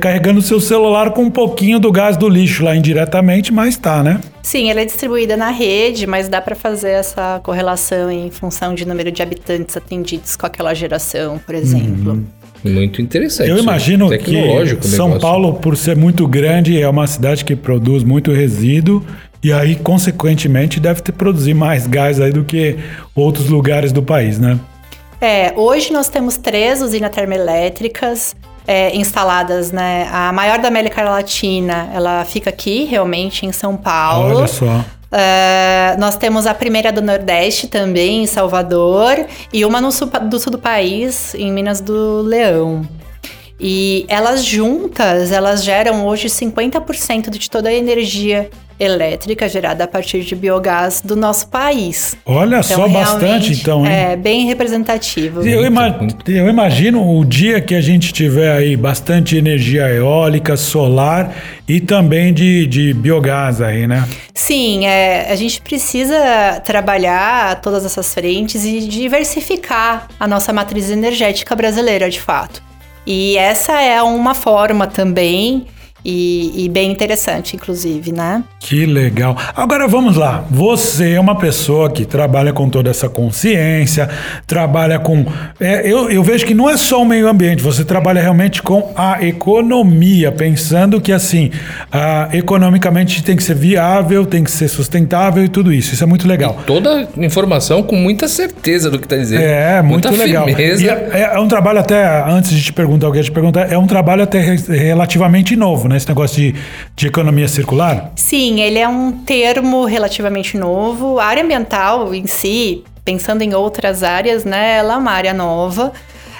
carregando 0.00 0.40
seu 0.40 0.60
celular 0.60 1.10
com 1.10 1.22
um 1.22 1.30
pouquinho 1.30 1.78
do 1.78 1.90
gás 1.90 2.16
do 2.16 2.28
lixo 2.28 2.64
lá 2.64 2.74
indiretamente, 2.76 3.52
mas 3.52 3.76
tá, 3.76 4.02
né? 4.02 4.20
Sim, 4.46 4.70
ela 4.70 4.80
é 4.80 4.84
distribuída 4.84 5.36
na 5.36 5.50
rede, 5.50 6.06
mas 6.06 6.28
dá 6.28 6.40
para 6.40 6.54
fazer 6.54 6.90
essa 6.90 7.40
correlação 7.42 8.08
em 8.12 8.30
função 8.30 8.76
de 8.76 8.86
número 8.86 9.10
de 9.10 9.20
habitantes 9.20 9.76
atendidos 9.76 10.36
com 10.36 10.46
aquela 10.46 10.72
geração, 10.72 11.36
por 11.44 11.52
exemplo. 11.52 12.24
Muito 12.62 13.02
interessante. 13.02 13.50
Eu 13.50 13.56
aí. 13.56 13.62
imagino 13.62 14.08
Tecnológico 14.08 14.82
que 14.82 14.86
São. 14.86 15.18
Paulo, 15.18 15.54
por 15.54 15.76
ser 15.76 15.96
muito 15.96 16.28
grande, 16.28 16.80
é 16.80 16.88
uma 16.88 17.08
cidade 17.08 17.44
que 17.44 17.56
produz 17.56 18.04
muito 18.04 18.30
resíduo 18.30 19.04
e 19.42 19.52
aí, 19.52 19.74
consequentemente, 19.74 20.78
deve 20.78 21.02
ter 21.02 21.10
produzir 21.10 21.52
mais 21.52 21.88
gás 21.88 22.20
aí 22.20 22.30
do 22.30 22.44
que 22.44 22.76
outros 23.16 23.48
lugares 23.48 23.90
do 23.90 24.00
país, 24.00 24.38
né? 24.38 24.60
É, 25.20 25.54
hoje 25.56 25.92
nós 25.92 26.08
temos 26.08 26.36
três 26.36 26.80
usinas 26.80 27.10
termoelétricas 27.10 28.36
é, 28.66 28.94
instaladas, 28.96 29.70
né? 29.72 30.08
A 30.12 30.32
maior 30.32 30.58
da 30.58 30.68
América 30.68 31.02
Latina, 31.02 31.88
ela 31.94 32.24
fica 32.24 32.50
aqui, 32.50 32.84
realmente, 32.84 33.46
em 33.46 33.52
São 33.52 33.76
Paulo. 33.76 34.38
Olha 34.38 34.48
só. 34.48 34.84
É, 35.10 35.94
nós 35.98 36.16
temos 36.16 36.46
a 36.46 36.54
primeira 36.54 36.92
do 36.92 37.00
Nordeste 37.00 37.68
também, 37.68 38.24
em 38.24 38.26
Salvador, 38.26 39.24
e 39.52 39.64
uma 39.64 39.80
no 39.80 39.92
sul, 39.92 40.08
do 40.08 40.38
sul 40.38 40.52
do 40.52 40.58
país, 40.58 41.34
em 41.34 41.52
Minas 41.52 41.80
do 41.80 42.22
Leão. 42.22 42.86
E 43.58 44.04
elas 44.08 44.44
juntas, 44.44 45.32
elas 45.32 45.64
geram 45.64 46.06
hoje 46.06 46.28
50% 46.28 47.30
de 47.30 47.50
toda 47.50 47.68
a 47.68 47.72
energia 47.72 48.50
elétrica 48.78 49.48
gerada 49.48 49.84
a 49.84 49.88
partir 49.88 50.20
de 50.22 50.36
biogás 50.36 51.00
do 51.02 51.16
nosso 51.16 51.48
país. 51.48 52.14
Olha 52.26 52.62
só, 52.62 52.86
bastante 52.86 53.54
então, 53.54 53.86
hein? 53.86 53.90
É 53.92 54.16
bem 54.16 54.44
representativo. 54.46 55.40
Eu, 55.48 55.64
ima- 55.64 55.98
eu 56.28 56.46
imagino 56.46 57.18
o 57.18 57.24
dia 57.24 57.58
que 57.62 57.74
a 57.74 57.80
gente 57.80 58.12
tiver 58.12 58.52
aí 58.54 58.76
bastante 58.76 59.34
energia 59.34 59.88
eólica, 59.88 60.58
solar 60.58 61.34
e 61.66 61.80
também 61.80 62.34
de, 62.34 62.66
de 62.66 62.92
biogás 62.92 63.62
aí, 63.62 63.86
né? 63.86 64.06
Sim, 64.34 64.84
é, 64.84 65.32
a 65.32 65.34
gente 65.36 65.62
precisa 65.62 66.60
trabalhar 66.62 67.62
todas 67.62 67.82
essas 67.86 68.12
frentes 68.12 68.62
e 68.66 68.80
diversificar 68.86 70.08
a 70.20 70.28
nossa 70.28 70.52
matriz 70.52 70.90
energética 70.90 71.56
brasileira, 71.56 72.10
de 72.10 72.20
fato. 72.20 72.62
E 73.06 73.36
essa 73.36 73.80
é 73.80 74.02
uma 74.02 74.34
forma 74.34 74.86
também, 74.86 75.66
e, 76.08 76.64
e 76.64 76.68
bem 76.68 76.92
interessante, 76.92 77.56
inclusive, 77.56 78.12
né? 78.12 78.44
Que 78.60 78.86
legal. 78.86 79.36
Agora 79.56 79.88
vamos 79.88 80.16
lá. 80.16 80.44
Você 80.50 81.12
é 81.12 81.20
uma 81.20 81.36
pessoa 81.36 81.90
que 81.90 82.04
trabalha 82.04 82.52
com 82.52 82.68
toda 82.70 82.88
essa 82.90 83.08
consciência, 83.08 84.08
trabalha 84.46 84.98
com. 85.00 85.24
é, 85.58 85.90
eu, 85.90 86.08
eu 86.10 86.22
vejo 86.22 86.46
que 86.46 86.54
não 86.54 86.70
é 86.70 86.76
só 86.76 87.02
o 87.02 87.04
meio 87.04 87.28
ambiente, 87.28 87.62
você 87.62 87.84
trabalha 87.84 88.20
realmente 88.22 88.62
com 88.62 88.92
a 88.94 89.24
economia, 89.24 90.30
pensando 90.30 91.00
que 91.00 91.12
assim, 91.12 91.50
ah, 91.90 92.28
economicamente 92.32 93.22
tem 93.22 93.36
que 93.36 93.42
ser 93.42 93.54
viável, 93.56 94.24
tem 94.24 94.44
que 94.44 94.50
ser 94.50 94.68
sustentável 94.68 95.42
e 95.44 95.48
tudo 95.48 95.72
isso. 95.72 95.92
Isso 95.94 96.04
é 96.04 96.06
muito 96.06 96.28
legal. 96.28 96.58
Toda 96.66 97.08
informação 97.16 97.82
com 97.82 97.96
muita 97.96 98.28
certeza 98.28 98.90
do 98.90 98.98
que 98.98 99.08
tá 99.08 99.16
dizendo. 99.16 99.42
É, 99.42 99.82
muito 99.82 100.08
Muita 100.08 100.24
legal. 100.24 100.48
E 100.48 100.88
é, 100.88 101.30
é 101.34 101.38
um 101.40 101.48
trabalho 101.48 101.80
até, 101.80 102.22
antes 102.28 102.50
de 102.52 102.62
te 102.62 102.72
perguntar 102.72 103.08
o 103.08 103.12
que 103.12 103.18
eu 103.18 103.22
ia 103.22 103.24
te 103.24 103.32
perguntar, 103.32 103.72
é 103.72 103.76
um 103.78 103.86
trabalho 103.86 104.22
até 104.22 104.38
re- 104.40 104.76
relativamente 104.76 105.56
novo, 105.56 105.88
né? 105.88 105.95
Esse 105.96 106.08
negócio 106.08 106.36
de, 106.36 106.54
de 106.94 107.06
economia 107.06 107.48
circular. 107.48 108.12
Sim, 108.16 108.60
ele 108.60 108.78
é 108.78 108.88
um 108.88 109.12
termo 109.12 109.84
relativamente 109.84 110.56
novo. 110.56 111.18
A 111.18 111.26
área 111.26 111.42
ambiental 111.42 112.14
em 112.14 112.26
si, 112.26 112.84
pensando 113.04 113.42
em 113.42 113.54
outras 113.54 114.02
áreas, 114.02 114.44
né, 114.44 114.78
ela 114.78 114.94
é 114.94 114.96
uma 114.96 115.12
área 115.12 115.32
nova. 115.32 115.92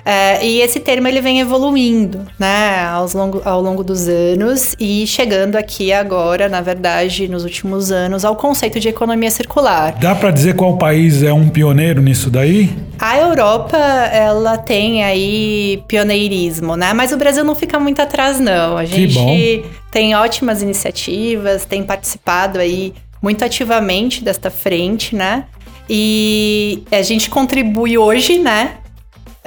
É, 0.07 0.47
e 0.47 0.61
esse 0.61 0.79
termo 0.79 1.09
ele 1.09 1.21
vem 1.21 1.41
evoluindo, 1.41 2.25
né, 2.39 2.87
aos 2.87 3.13
longo, 3.13 3.43
ao 3.45 3.61
longo 3.61 3.83
dos 3.83 4.07
anos 4.07 4.77
e 4.79 5.05
chegando 5.05 5.57
aqui 5.57 5.93
agora, 5.93 6.49
na 6.49 6.61
verdade, 6.61 7.27
nos 7.27 7.43
últimos 7.43 7.91
anos, 7.91 8.25
ao 8.25 8.37
conceito 8.37 8.79
de 8.79 8.89
economia 8.89 9.33
circular. 9.33 9.97
Dá 9.99 10.15
para 10.15 10.31
dizer 10.31 10.55
qual 10.55 10.79
país 10.79 11.25
é 11.25 11.33
um 11.33 11.49
pioneiro 11.49 12.01
nisso 12.01 12.31
daí? 12.31 12.73
A 13.01 13.19
Europa, 13.19 13.77
ela 13.77 14.57
tem 14.57 15.03
aí 15.03 15.83
pioneirismo, 15.89 16.77
né? 16.77 16.93
Mas 16.93 17.11
o 17.11 17.17
Brasil 17.17 17.43
não 17.43 17.57
fica 17.57 17.81
muito 17.81 18.01
atrás, 18.01 18.39
não. 18.39 18.77
A 18.77 18.85
gente 18.85 19.65
tem 19.91 20.15
ótimas 20.15 20.63
iniciativas, 20.63 21.65
tem 21.65 21.83
participado 21.83 22.61
aí 22.61 22.95
muito 23.21 23.45
ativamente 23.45 24.23
desta 24.23 24.53
frente, 24.53 25.17
né? 25.17 25.47
E 25.91 26.85
a 26.93 27.03
gente 27.03 27.29
contribui 27.29 27.99
hoje, 27.99 28.39
né? 28.39 28.75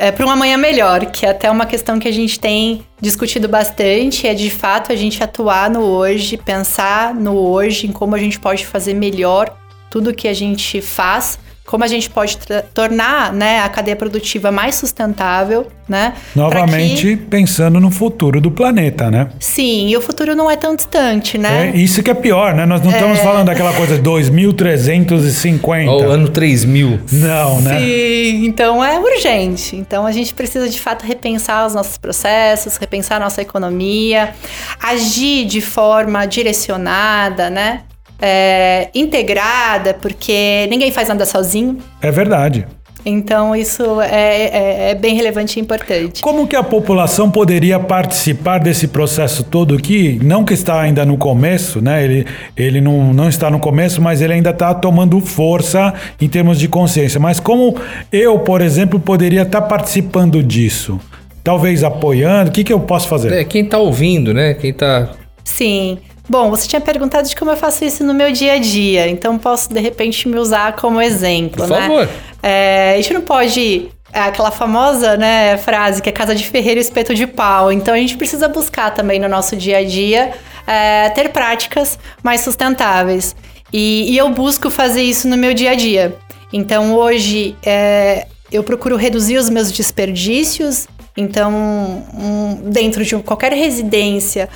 É, 0.01 0.13
para 0.13 0.25
um 0.25 0.29
amanhã 0.29 0.55
melhor, 0.55 1.07
que 1.07 1.25
é 1.25 1.29
até 1.29 1.51
uma 1.51 1.65
questão 1.65 1.99
que 1.99 2.07
a 2.07 2.11
gente 2.11 2.39
tem 2.39 2.85
discutido 3.01 3.49
bastante, 3.49 4.25
é 4.25 4.33
de 4.33 4.49
fato 4.49 4.93
a 4.93 4.95
gente 4.95 5.21
atuar 5.21 5.69
no 5.69 5.81
hoje, 5.81 6.37
pensar 6.37 7.13
no 7.13 7.35
hoje, 7.35 7.85
em 7.85 7.91
como 7.91 8.15
a 8.15 8.17
gente 8.17 8.39
pode 8.39 8.65
fazer 8.65 8.93
melhor 8.93 9.53
tudo 9.89 10.13
que 10.13 10.29
a 10.29 10.33
gente 10.33 10.79
faz, 10.79 11.37
como 11.69 11.83
a 11.83 11.87
gente 11.87 12.09
pode 12.09 12.35
tornar 12.73 13.31
né, 13.31 13.59
a 13.59 13.69
cadeia 13.69 13.95
produtiva 13.95 14.51
mais 14.51 14.73
sustentável, 14.73 15.67
né? 15.87 16.13
Novamente 16.35 17.15
que- 17.15 17.15
pensando 17.15 17.79
no 17.79 17.91
futuro 17.91 18.41
do 18.41 18.49
planeta, 18.49 19.11
né? 19.11 19.29
sim, 19.39 19.87
e 19.87 19.95
o 19.95 20.01
futuro 20.01 20.35
não 20.35 20.49
é 20.49 20.55
tão 20.55 20.75
distante, 20.75 21.37
né? 21.37 21.69
É 21.69 21.77
isso 21.77 22.01
que 22.01 22.09
é 22.09 22.15
pior, 22.15 22.55
né? 22.55 22.65
Nós 22.65 22.81
não 22.81 22.89
estamos 22.89 23.19
falando 23.19 23.45
daquela 23.45 23.71
coisa 23.73 23.97
de 23.97 24.01
2350. 24.01 25.91
Ó, 25.91 26.01
o 26.01 26.09
ano 26.09 26.27
3000. 26.29 26.99
Não, 27.11 27.61
né? 27.61 27.79
Sim, 27.79 28.45
então 28.47 28.83
é 28.83 28.97
urgente. 28.99 29.75
Então 29.75 30.07
a 30.07 30.11
gente 30.11 30.33
precisa 30.33 30.67
de 30.67 30.79
fato 30.79 31.05
repensar 31.05 31.67
os 31.67 31.75
nossos 31.75 31.99
processos, 31.99 32.77
repensar 32.77 33.17
a 33.17 33.19
nossa 33.19 33.43
economia, 33.43 34.33
agir 34.81 35.45
de 35.45 35.61
forma 35.61 36.25
direcionada, 36.25 37.47
né? 37.51 37.81
É, 38.21 38.89
integrada, 38.93 39.93
porque 39.93 40.67
ninguém 40.69 40.91
faz 40.91 41.07
nada 41.07 41.25
sozinho. 41.25 41.77
É 42.01 42.11
verdade. 42.11 42.65
Então 43.05 43.55
isso 43.55 44.01
é, 44.01 44.43
é- 44.43 44.91
é 44.91 44.95
bem 44.95 45.15
relevante 45.15 45.57
e 45.57 45.61
importante. 45.61 46.21
Como 46.21 46.45
que 46.45 46.55
a 46.55 46.61
população 46.61 47.31
poderia 47.31 47.79
participar 47.79 48.57
desse 48.59 48.89
processo 48.89 49.41
todo 49.43 49.77
que 49.77 50.19
não 50.21 50.43
que 50.43 50.53
está 50.53 50.81
ainda 50.81 51.05
no 51.05 51.17
começo, 51.17 51.79
né? 51.81 52.03
Ele, 52.03 52.25
ele 52.57 52.81
não, 52.81 53.13
não 53.13 53.29
está 53.29 53.49
no 53.49 53.57
começo, 53.57 54.01
mas 54.01 54.21
ele 54.21 54.33
ainda 54.33 54.49
está 54.49 54.73
tomando 54.73 55.19
força 55.21 55.93
em 56.19 56.27
termos 56.27 56.59
de 56.59 56.67
consciência. 56.67 57.21
Mas 57.21 57.39
como 57.39 57.75
eu, 58.11 58.39
por 58.39 58.59
exemplo, 58.61 58.99
poderia 58.99 59.43
estar 59.43 59.61
participando 59.61 60.43
disso? 60.43 60.99
Talvez 61.41 61.85
apoiando? 61.85 62.49
O 62.49 62.53
que, 62.53 62.65
que 62.65 62.73
eu 62.73 62.81
posso 62.81 63.07
fazer? 63.07 63.31
É, 63.31 63.43
quem 63.45 63.63
tá 63.63 63.77
ouvindo, 63.77 64.33
né? 64.33 64.53
Quem 64.55 64.73
tá. 64.73 65.09
Sim. 65.45 65.99
Bom, 66.29 66.49
você 66.51 66.67
tinha 66.67 66.79
perguntado 66.79 67.27
de 67.27 67.35
como 67.35 67.49
eu 67.49 67.57
faço 67.57 67.83
isso 67.83 68.03
no 68.03 68.13
meu 68.13 68.31
dia 68.31 68.53
a 68.53 68.57
dia, 68.59 69.09
então 69.09 69.37
posso 69.39 69.73
de 69.73 69.79
repente 69.79 70.27
me 70.27 70.37
usar 70.37 70.73
como 70.73 71.01
exemplo, 71.01 71.65
Por 71.65 71.69
né? 71.69 71.81
favor. 71.81 72.09
É, 72.43 72.93
a 72.93 72.95
gente 72.97 73.13
não 73.13 73.21
pode 73.21 73.89
é 74.11 74.21
aquela 74.21 74.49
famosa 74.49 75.15
né, 75.17 75.57
frase 75.57 76.01
que 76.01 76.09
é 76.09 76.11
casa 76.11 76.33
de 76.33 76.43
ferreiro 76.47 76.79
espeto 76.79 77.13
de 77.13 77.27
pau. 77.27 77.71
Então 77.71 77.93
a 77.93 77.97
gente 77.97 78.17
precisa 78.17 78.47
buscar 78.47 78.91
também 78.91 79.19
no 79.19 79.27
nosso 79.27 79.55
dia 79.55 79.77
a 79.77 79.83
dia 79.83 80.33
é, 80.65 81.09
ter 81.09 81.29
práticas 81.29 81.97
mais 82.23 82.41
sustentáveis. 82.41 83.35
E, 83.71 84.11
e, 84.11 84.17
eu 84.17 84.29
busco 84.29 84.71
fazer 84.71 85.03
isso 85.03 85.27
no 85.27 85.37
meu 85.37 85.53
dia 85.53 85.71
a 85.71 85.75
dia. 85.75 86.15
Então 86.51 86.95
hoje 86.95 87.55
é, 87.63 88.25
eu 88.51 88.63
procuro 88.63 88.95
reduzir 88.95 89.37
os 89.37 89.49
meus 89.49 89.71
desperdícios. 89.71 90.87
Então, 91.17 91.51
um, 92.13 92.69
dentro 92.71 93.03
de 93.03 93.13
qualquer 93.17 93.51
residência, 93.51 94.47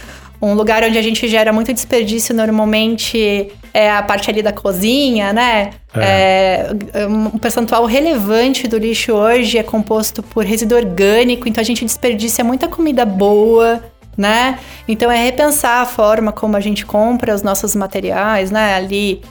um 0.43 0.53
lugar 0.53 0.84
onde 0.84 0.97
a 0.97 1.01
gente 1.01 1.25
gera 1.27 1.53
muito 1.53 1.73
desperdício 1.73 2.36
normalmente 2.36 3.49
é 3.73 3.89
a 3.89 4.03
parte 4.03 4.29
ali 4.29 4.43
da 4.43 4.51
cozinha, 4.51 5.32
né? 5.32 5.69
É. 5.95 6.75
É, 6.93 7.08
um 7.08 7.38
percentual 7.38 7.86
relevante 7.86 8.67
do 8.67 8.77
lixo 8.77 9.13
hoje 9.13 9.58
é 9.58 9.63
composto 9.63 10.21
por 10.21 10.43
resíduo 10.43 10.77
orgânico, 10.77 11.47
então 11.47 11.62
a 11.62 11.65
gente 11.65 11.86
desperdiça 11.86 12.43
muita 12.43 12.67
comida 12.67 13.06
boa, 13.06 13.82
né? 14.17 14.60
Então 14.86 15.10
é 15.10 15.23
repensar 15.23 15.82
a 15.82 15.86
forma 15.86 16.34
como 16.34 16.58
a 16.58 16.60
gente 16.60 16.86
compra 16.86 17.34
os 17.34 17.41
nossos 17.41 17.73
materiais, 17.73 18.51
né? 18.51 18.75
Ali, 18.75 19.21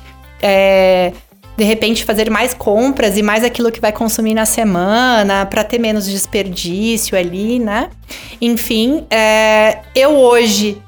é, 0.40 1.12
de 1.58 1.64
repente 1.64 2.06
fazer 2.06 2.30
mais 2.30 2.54
compras 2.54 3.18
e 3.18 3.22
mais 3.22 3.44
aquilo 3.44 3.70
que 3.70 3.80
vai 3.80 3.92
consumir 3.92 4.32
na 4.32 4.46
semana 4.46 5.44
para 5.44 5.62
ter 5.62 5.78
menos 5.78 6.06
desperdício 6.06 7.18
ali, 7.18 7.58
né? 7.58 7.90
Enfim, 8.40 9.04
é, 9.10 9.80
eu 9.94 10.16
hoje 10.16 10.80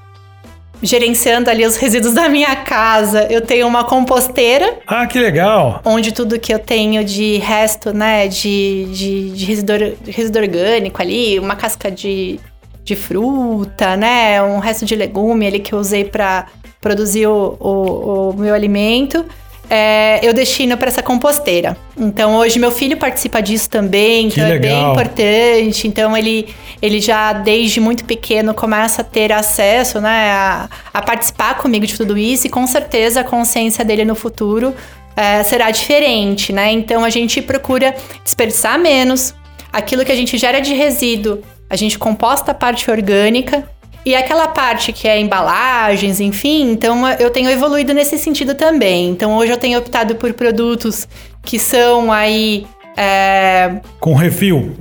gerenciando 0.83 1.51
ali 1.51 1.65
os 1.65 1.77
resíduos 1.77 2.13
da 2.15 2.29
minha 2.29 2.55
casa. 2.57 3.27
Eu 3.31 3.41
tenho 3.41 3.67
uma 3.67 3.85
composteira. 3.85 4.79
Ah, 4.87 5.07
que 5.07 5.19
legal! 5.19 5.81
Onde 5.85 6.13
tudo 6.13 6.39
que 6.39 6.53
eu 6.53 6.59
tenho 6.59 7.05
de 7.05 7.39
resto, 7.39 7.93
né, 7.93 8.29
de, 8.29 8.87
de, 8.87 9.31
de 9.31 9.45
resíduo, 9.45 9.77
resíduo 10.07 10.43
orgânico 10.43 11.01
ali, 11.01 11.39
uma 11.39 11.57
casca 11.57 11.91
de, 11.91 12.39
de 12.83 12.97
fruta, 12.97 13.97
né, 13.97 14.43
um 14.43 14.59
resto 14.59 14.85
de 14.85 14.95
legume 14.95 15.47
ali 15.47 15.61
que 15.61 15.73
eu 15.73 15.79
usei 15.79 16.05
para 16.05 16.47
produzir 16.81 17.27
o, 17.27 17.57
o, 17.59 18.31
o 18.31 18.35
meu 18.37 18.55
alimento 18.55 19.25
é, 19.69 20.21
eu 20.23 20.33
destino 20.33 20.77
para 20.77 20.89
essa 20.89 21.03
composteira. 21.03 21.77
Então 21.97 22.37
hoje 22.37 22.59
meu 22.59 22.71
filho 22.71 22.97
participa 22.97 23.41
disso 23.41 23.69
também, 23.71 24.27
então 24.27 24.45
é 24.45 24.59
bem 24.59 24.91
importante. 24.91 25.87
Então 25.89 26.17
ele, 26.17 26.55
ele 26.83 27.01
já 27.01 27.33
desde 27.33 27.81
muito 27.81 28.05
pequeno 28.05 28.55
começa 28.55 29.03
a 29.03 29.05
ter 29.05 29.33
acesso, 29.33 30.01
né, 30.01 30.31
a, 30.31 30.69
a 30.93 31.03
participar 31.03 31.59
comigo 31.59 31.87
de 31.87 31.97
tudo 31.97 32.17
isso 32.17 32.47
e 32.47 32.51
com 32.51 32.67
certeza 32.67 33.21
a 33.21 33.25
consciência 33.25 33.85
dele 33.85 34.05
no 34.05 34.15
futuro 34.15 34.75
é, 35.17 35.43
será 35.43 35.71
diferente, 35.71 36.53
né? 36.53 36.73
Então 36.73 37.05
a 37.05 37.11
gente 37.11 37.41
procura 37.41 37.95
desperdiçar 38.25 38.79
menos. 38.79 39.35
Aquilo 39.73 40.05
que 40.05 40.13
a 40.13 40.17
gente 40.17 40.39
gera 40.39 40.61
de 40.61 40.73
resíduo, 40.73 41.43
a 41.69 41.77
gente 41.77 41.99
composta 41.99 42.53
a 42.53 42.55
parte 42.55 42.91
orgânica 42.91 43.69
e 44.05 44.15
aquela 44.15 44.49
parte 44.49 44.93
que 44.93 45.09
é 45.09 45.19
embalagens, 45.19 46.21
enfim, 46.21 46.71
então 46.71 47.09
eu 47.09 47.31
tenho 47.31 47.51
evoluído 47.51 47.95
nesse 47.95 48.19
sentido 48.19 48.55
também. 48.55 49.09
Então 49.09 49.35
hoje 49.37 49.53
eu 49.53 49.57
tenho 49.57 49.79
optado 49.79 50.15
por 50.17 50.33
produtos 50.35 51.09
que 51.43 51.59
são 51.59 52.13
aí. 52.13 52.67
É... 52.97 53.77
Com 53.99 54.15
refil. 54.15 54.77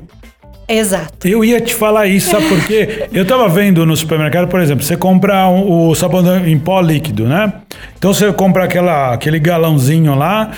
Exato. 0.67 1.27
Eu 1.27 1.43
ia 1.43 1.59
te 1.59 1.73
falar 1.75 2.07
isso, 2.07 2.31
sabe 2.31 2.47
por 2.47 2.65
quê? 2.65 3.07
Eu 3.11 3.27
tava 3.27 3.49
vendo 3.49 3.85
no 3.85 3.97
supermercado, 3.97 4.47
por 4.47 4.61
exemplo, 4.61 4.81
você 4.81 4.95
compra 4.95 5.45
um, 5.47 5.89
o 5.89 5.95
sabão 5.95 6.23
em 6.47 6.57
pó 6.57 6.79
líquido, 6.79 7.27
né? 7.27 7.51
Então 7.97 8.13
você 8.13 8.31
compra 8.31 8.63
aquela, 8.63 9.13
aquele 9.13 9.39
galãozinho 9.39 10.15
lá 10.15 10.51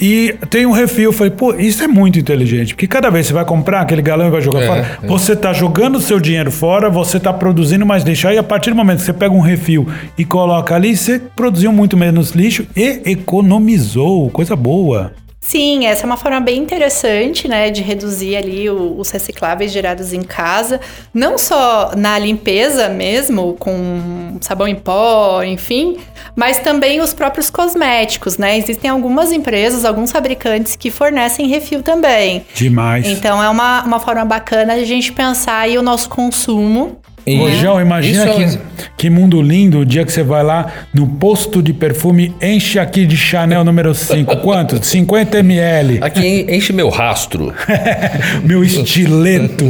e 0.00 0.34
tem 0.50 0.66
um 0.66 0.72
refil. 0.72 1.04
Eu 1.04 1.12
falei, 1.12 1.32
pô, 1.32 1.54
isso 1.54 1.82
é 1.82 1.88
muito 1.88 2.18
inteligente. 2.18 2.74
Porque 2.74 2.86
cada 2.86 3.10
vez 3.10 3.26
você 3.26 3.32
vai 3.32 3.44
comprar 3.44 3.80
aquele 3.80 4.02
galão 4.02 4.28
e 4.28 4.30
vai 4.30 4.40
jogar 4.40 4.62
é, 4.62 4.66
fora, 4.66 4.98
é. 5.02 5.06
você 5.06 5.32
está 5.32 5.52
jogando 5.52 5.96
o 5.96 6.00
seu 6.00 6.20
dinheiro 6.20 6.50
fora, 6.50 6.88
você 6.88 7.16
está 7.16 7.32
produzindo 7.32 7.84
mais 7.84 8.04
lixo. 8.04 8.28
Aí 8.28 8.38
a 8.38 8.42
partir 8.42 8.70
do 8.70 8.76
momento 8.76 8.98
que 8.98 9.04
você 9.04 9.12
pega 9.12 9.34
um 9.34 9.40
refil 9.40 9.88
e 10.16 10.24
coloca 10.24 10.74
ali, 10.74 10.96
você 10.96 11.18
produziu 11.18 11.72
muito 11.72 11.96
menos 11.96 12.32
lixo 12.32 12.66
e 12.76 13.02
economizou. 13.04 14.30
Coisa 14.30 14.54
boa. 14.54 15.12
Sim, 15.48 15.86
essa 15.86 16.02
é 16.02 16.06
uma 16.06 16.18
forma 16.18 16.40
bem 16.40 16.58
interessante, 16.58 17.48
né, 17.48 17.70
de 17.70 17.80
reduzir 17.80 18.36
ali 18.36 18.68
os 18.68 19.10
recicláveis 19.10 19.72
gerados 19.72 20.12
em 20.12 20.20
casa, 20.20 20.78
não 21.14 21.38
só 21.38 21.92
na 21.96 22.18
limpeza 22.18 22.90
mesmo, 22.90 23.56
com 23.58 24.36
sabão 24.42 24.68
em 24.68 24.74
pó, 24.74 25.42
enfim, 25.42 25.96
mas 26.36 26.58
também 26.58 27.00
os 27.00 27.14
próprios 27.14 27.48
cosméticos, 27.48 28.36
né? 28.36 28.58
Existem 28.58 28.90
algumas 28.90 29.32
empresas, 29.32 29.86
alguns 29.86 30.12
fabricantes 30.12 30.76
que 30.76 30.90
fornecem 30.90 31.48
refil 31.48 31.82
também. 31.82 32.44
Demais. 32.54 33.06
Então 33.06 33.42
é 33.42 33.48
uma, 33.48 33.84
uma 33.84 33.98
forma 33.98 34.26
bacana 34.26 34.74
de 34.74 34.82
a 34.82 34.86
gente 34.86 35.12
pensar 35.12 35.60
aí 35.60 35.78
o 35.78 35.82
nosso 35.82 36.10
consumo 36.10 37.00
Ô, 37.36 37.50
João, 37.50 37.80
imagina 37.80 38.28
que, 38.28 38.42
é... 38.42 38.58
que 38.96 39.10
mundo 39.10 39.42
lindo 39.42 39.80
o 39.80 39.86
dia 39.86 40.04
que 40.04 40.12
você 40.12 40.22
vai 40.22 40.42
lá 40.42 40.72
no 40.94 41.06
posto 41.06 41.62
de 41.62 41.72
perfume, 41.72 42.34
enche 42.40 42.78
aqui 42.78 43.04
de 43.04 43.16
Chanel 43.16 43.64
número 43.64 43.94
5. 43.94 44.38
Quanto? 44.42 44.84
50 44.84 45.38
ml. 45.38 45.98
Aqui 46.00 46.46
enche 46.48 46.72
meu 46.72 46.88
rastro. 46.88 47.52
meu 48.44 48.64
estileto. 48.64 49.64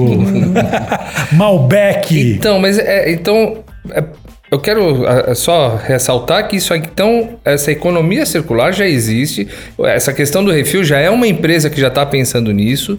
Malbec. 1.32 2.34
Então, 2.36 2.58
mas 2.60 2.78
é, 2.78 3.10
então, 3.10 3.58
é, 3.90 4.04
eu 4.50 4.58
quero 4.58 5.06
é, 5.06 5.34
só 5.34 5.76
ressaltar 5.76 6.48
que 6.48 6.56
isso 6.56 6.74
então, 6.74 7.38
essa 7.44 7.70
economia 7.70 8.24
circular 8.24 8.72
já 8.72 8.86
existe. 8.86 9.48
Essa 9.80 10.12
questão 10.12 10.44
do 10.44 10.50
refil 10.50 10.84
já 10.84 10.98
é 10.98 11.10
uma 11.10 11.26
empresa 11.26 11.68
que 11.68 11.80
já 11.80 11.88
está 11.88 12.04
pensando 12.06 12.52
nisso 12.52 12.98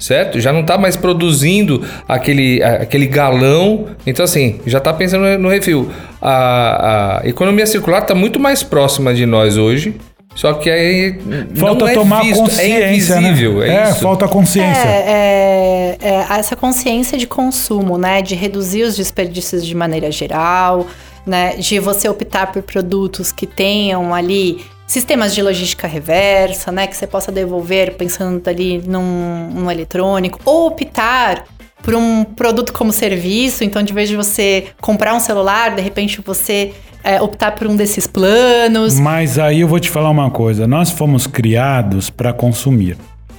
certo? 0.00 0.40
Já 0.40 0.52
não 0.52 0.62
está 0.62 0.78
mais 0.78 0.96
produzindo 0.96 1.86
aquele, 2.08 2.62
aquele 2.62 3.06
galão. 3.06 3.86
Então, 4.06 4.24
assim, 4.24 4.60
já 4.66 4.78
está 4.78 4.92
pensando 4.92 5.38
no 5.38 5.48
refil. 5.48 5.90
A, 6.20 7.20
a 7.22 7.28
economia 7.28 7.66
circular 7.66 8.02
está 8.02 8.14
muito 8.14 8.40
mais 8.40 8.62
próxima 8.62 9.14
de 9.14 9.26
nós 9.26 9.56
hoje. 9.56 9.94
Só 10.34 10.54
que 10.54 10.70
aí 10.70 11.20
falta 11.56 11.80
não 11.80 11.88
é 11.88 11.94
tomar 11.94 12.22
visto, 12.22 12.36
é 12.36 12.40
consciência, 12.40 12.84
é 12.84 12.94
invisível, 12.94 13.58
né? 13.58 13.68
é, 13.68 13.80
é 13.90 13.94
falta 13.94 14.28
consciência. 14.28 14.88
É, 14.88 15.96
é, 16.00 16.08
é, 16.08 16.38
essa 16.38 16.54
consciência 16.54 17.18
de 17.18 17.26
consumo, 17.26 17.98
né? 17.98 18.22
De 18.22 18.36
reduzir 18.36 18.82
os 18.82 18.96
desperdícios 18.96 19.66
de 19.66 19.74
maneira 19.74 20.10
geral, 20.10 20.86
né? 21.26 21.56
De 21.56 21.80
você 21.80 22.08
optar 22.08 22.52
por 22.52 22.62
produtos 22.62 23.32
que 23.32 23.44
tenham 23.44 24.14
ali 24.14 24.64
sistemas 24.90 25.32
de 25.32 25.40
logística 25.40 25.86
reversa, 25.86 26.72
né, 26.72 26.88
que 26.88 26.96
você 26.96 27.06
possa 27.06 27.30
devolver 27.30 27.94
pensando 27.96 28.46
ali 28.48 28.78
num, 28.78 29.48
num 29.54 29.70
eletrônico, 29.70 30.40
ou 30.44 30.66
optar 30.66 31.44
por 31.80 31.94
um 31.94 32.24
produto 32.24 32.72
como 32.72 32.90
serviço, 32.90 33.62
então 33.62 33.84
de 33.84 33.92
vez 33.92 34.08
de 34.08 34.16
você 34.16 34.66
comprar 34.80 35.14
um 35.14 35.20
celular, 35.20 35.76
de 35.76 35.80
repente 35.80 36.20
você 36.20 36.72
é, 37.04 37.22
optar 37.22 37.52
por 37.52 37.68
um 37.68 37.76
desses 37.76 38.08
planos. 38.08 38.98
Mas 38.98 39.38
aí 39.38 39.60
eu 39.60 39.68
vou 39.68 39.78
te 39.78 39.88
falar 39.88 40.10
uma 40.10 40.28
coisa, 40.28 40.66
nós 40.66 40.90
fomos 40.90 41.24
criados 41.24 42.10
para 42.10 42.32
consumir. 42.32 42.96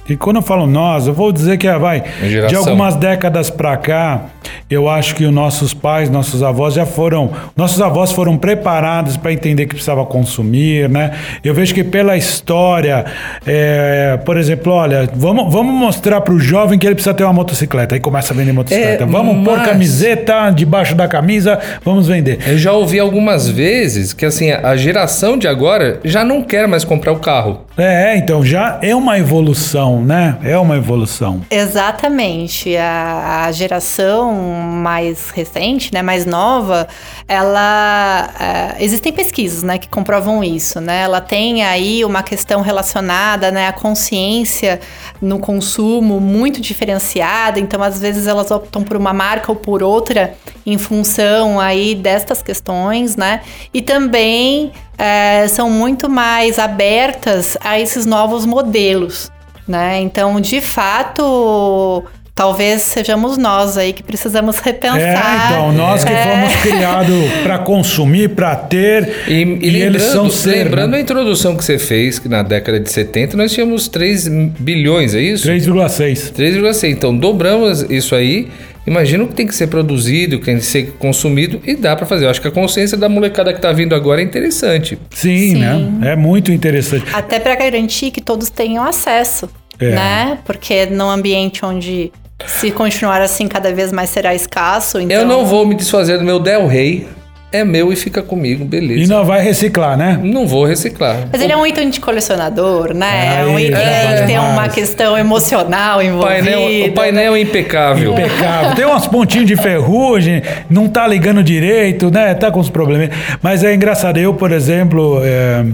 E 0.08 0.16
quando 0.16 0.36
eu 0.36 0.42
falo 0.42 0.66
nós, 0.66 1.06
eu 1.06 1.14
vou 1.14 1.30
dizer 1.30 1.58
que 1.58 1.70
vai 1.78 2.02
de 2.48 2.56
algumas 2.56 2.96
décadas 2.96 3.48
para 3.50 3.76
cá, 3.76 4.26
eu 4.68 4.88
acho 4.88 5.14
que 5.14 5.24
os 5.24 5.32
nossos 5.32 5.74
pais, 5.74 6.10
nossos 6.10 6.42
avós 6.42 6.74
já 6.74 6.86
foram, 6.86 7.30
nossos 7.54 7.80
avós 7.80 8.10
foram 8.10 8.36
preparados 8.36 9.16
para 9.16 9.32
entender 9.32 9.66
que 9.66 9.74
precisava 9.74 10.04
consumir, 10.04 10.88
né? 10.88 11.12
Eu 11.44 11.54
vejo 11.54 11.74
que 11.74 11.84
pela 11.84 12.16
história, 12.16 13.04
é, 13.46 14.18
por 14.24 14.36
exemplo, 14.36 14.72
olha, 14.72 15.08
vamos, 15.14 15.52
vamos 15.52 15.74
mostrar 15.74 16.20
para 16.22 16.34
o 16.34 16.38
jovem 16.38 16.78
que 16.78 16.86
ele 16.86 16.94
precisa 16.94 17.14
ter 17.14 17.22
uma 17.22 17.32
motocicleta. 17.32 17.94
Aí 17.94 18.00
começa 18.00 18.32
a 18.32 18.36
vender 18.36 18.52
motocicleta. 18.52 19.04
É, 19.04 19.06
vamos 19.06 19.36
mas... 19.36 19.44
pôr 19.44 19.64
camiseta 19.64 20.50
debaixo 20.50 20.94
da 20.94 21.06
camisa, 21.06 21.60
vamos 21.84 22.08
vender. 22.08 22.38
Eu 22.46 22.58
já 22.58 22.72
ouvi 22.72 22.98
algumas 22.98 23.48
vezes 23.48 24.12
que 24.12 24.24
assim 24.24 24.50
a 24.50 24.74
geração 24.74 25.36
de 25.36 25.46
agora 25.46 26.00
já 26.02 26.24
não 26.24 26.42
quer 26.42 26.66
mais 26.66 26.82
comprar 26.82 27.12
o 27.12 27.18
carro. 27.18 27.60
É, 27.76 28.16
então 28.16 28.44
já 28.44 28.78
é 28.82 28.94
uma 28.94 29.18
evolução, 29.18 30.02
né? 30.02 30.38
É 30.42 30.58
uma 30.58 30.76
evolução. 30.76 31.40
Exatamente. 31.50 32.76
A, 32.76 33.44
a 33.46 33.52
geração 33.52 34.34
mais 34.34 35.30
recente, 35.30 35.92
né, 35.92 36.02
mais 36.02 36.26
nova, 36.26 36.86
ela 37.26 38.30
é, 38.38 38.84
existem 38.84 39.12
pesquisas, 39.12 39.62
né, 39.62 39.78
que 39.78 39.88
comprovam 39.88 40.44
isso, 40.44 40.80
né? 40.80 41.02
Ela 41.02 41.20
tem 41.20 41.64
aí 41.64 42.04
uma 42.04 42.22
questão 42.22 42.60
relacionada, 42.60 43.50
né, 43.50 43.68
à 43.68 43.72
consciência 43.72 44.80
no 45.20 45.38
consumo 45.38 46.20
muito 46.20 46.60
diferenciada. 46.60 47.58
Então, 47.58 47.82
às 47.82 47.98
vezes 47.98 48.26
elas 48.26 48.50
optam 48.50 48.82
por 48.82 48.96
uma 48.96 49.12
marca 49.12 49.50
ou 49.50 49.56
por 49.56 49.82
outra 49.82 50.34
em 50.66 50.76
função 50.76 51.58
aí 51.58 51.94
destas 51.94 52.42
questões, 52.42 53.16
né? 53.16 53.40
E 53.72 53.80
também 53.80 54.72
é, 54.98 55.46
são 55.48 55.68
muito 55.70 56.08
mais 56.08 56.58
abertas 56.58 57.56
a 57.60 57.78
esses 57.80 58.06
novos 58.06 58.46
modelos, 58.46 59.30
né? 59.66 60.00
Então, 60.00 60.40
de 60.40 60.60
fato, 60.60 62.04
talvez 62.34 62.82
sejamos 62.82 63.36
nós 63.36 63.76
aí 63.76 63.92
que 63.92 64.02
precisamos 64.02 64.56
repensar. 64.58 65.00
É, 65.00 65.52
então, 65.52 65.72
nós 65.72 66.04
que 66.04 66.12
É. 66.12 66.24
fomos 66.24 66.54
criados 66.62 67.30
para 67.42 67.58
consumir, 67.58 68.30
para 68.30 68.54
ter, 68.56 69.24
E, 69.28 69.32
e 69.32 69.70
e 69.70 69.82
eles 69.82 70.02
são 70.02 70.22
lembrando, 70.24 70.30
ser. 70.32 70.50
lembrando 70.64 70.90
né? 70.92 70.98
a 70.98 71.00
introdução 71.00 71.56
que 71.56 71.64
você 71.64 71.78
fez, 71.78 72.18
que 72.18 72.28
na 72.28 72.42
década 72.42 72.80
de 72.80 72.90
70 72.90 73.36
nós 73.36 73.52
tínhamos 73.52 73.88
3 73.88 74.28
bilhões, 74.58 75.14
é 75.14 75.20
isso? 75.20 75.46
3,6. 75.46 76.32
3,6. 76.32 76.90
Então 76.90 77.16
dobramos 77.16 77.82
isso 77.90 78.14
aí. 78.14 78.48
Imagina 78.86 79.24
o 79.24 79.28
que 79.28 79.34
tem 79.34 79.46
que 79.46 79.54
ser 79.54 79.68
produzido, 79.68 80.36
o 80.36 80.38
que 80.40 80.46
tem 80.46 80.56
que 80.56 80.64
ser 80.64 80.92
consumido 80.98 81.60
e 81.64 81.74
dá 81.76 81.94
pra 81.94 82.04
fazer. 82.04 82.24
Eu 82.26 82.30
acho 82.30 82.40
que 82.40 82.48
a 82.48 82.50
consciência 82.50 82.96
da 82.98 83.08
molecada 83.08 83.52
que 83.52 83.60
tá 83.60 83.72
vindo 83.72 83.94
agora 83.94 84.20
é 84.20 84.24
interessante. 84.24 84.98
Sim, 85.10 85.50
Sim. 85.52 85.58
né? 85.58 86.12
É 86.12 86.16
muito 86.16 86.50
interessante. 86.52 87.04
Até 87.12 87.38
para 87.38 87.54
garantir 87.54 88.10
que 88.10 88.20
todos 88.20 88.50
tenham 88.50 88.82
acesso, 88.84 89.48
É. 89.78 89.90
né? 89.90 90.38
Porque 90.44 90.86
num 90.86 91.08
ambiente 91.10 91.64
onde 91.64 92.12
se 92.44 92.72
continuar 92.72 93.20
assim 93.22 93.46
cada 93.46 93.72
vez 93.72 93.92
mais 93.92 94.10
será 94.10 94.34
escasso, 94.34 94.98
então 94.98 95.16
Eu 95.16 95.24
não 95.26 95.46
vou 95.46 95.64
me 95.64 95.76
desfazer 95.76 96.18
do 96.18 96.24
meu 96.24 96.40
Del 96.40 96.66
Rey. 96.66 97.06
É 97.52 97.64
meu 97.64 97.92
e 97.92 97.96
fica 97.96 98.22
comigo, 98.22 98.64
E 98.64 98.66
beleza. 98.66 99.12
não 99.14 99.24
vai 99.26 99.42
reciclar, 99.42 99.96
né? 99.96 100.18
Não 100.22 100.46
vou 100.46 100.64
reciclar. 100.64 101.28
Mas 101.30 101.40
ele 101.42 101.52
é 101.52 101.56
um 101.56 101.66
item 101.66 101.90
de 101.90 102.00
colecionador, 102.00 102.94
né? 102.94 103.40
É 103.40 103.44
um 103.44 103.58
item 103.58 103.76
é, 103.76 104.20
que 104.20 104.26
tem 104.26 104.38
uma 104.38 104.68
questão 104.70 105.18
emocional 105.18 105.98
O 105.98 106.02
envolvida. 106.02 106.50
painel, 106.50 106.88
o 106.88 106.92
painel 106.92 107.36
é 107.36 107.40
impecável. 107.40 108.12
Impecável. 108.12 108.74
Tem 108.74 108.84
umas 108.86 109.06
pontinhos 109.06 109.46
de 109.46 109.56
ferrugem, 109.56 110.42
não 110.70 110.88
tá 110.88 111.06
ligando 111.06 111.42
direito, 111.42 112.10
né? 112.10 112.32
Tá 112.34 112.50
com 112.50 112.58
os 112.60 112.70
problemas. 112.70 113.10
Mas 113.42 113.62
é 113.62 113.74
engraçado. 113.74 114.18
Eu, 114.18 114.32
por 114.32 114.50
exemplo, 114.50 115.20
é, 115.22 115.64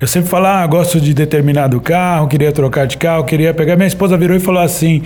eu 0.00 0.08
sempre 0.08 0.28
falo, 0.28 0.46
ah, 0.46 0.66
gosto 0.66 1.00
de 1.00 1.14
determinado 1.14 1.80
carro, 1.80 2.26
queria 2.26 2.50
trocar 2.50 2.86
de 2.88 2.96
carro, 2.96 3.22
queria 3.24 3.54
pegar. 3.54 3.76
Minha 3.76 3.86
esposa 3.88 4.16
virou 4.16 4.36
e 4.36 4.40
falou 4.40 4.60
assim. 4.62 5.02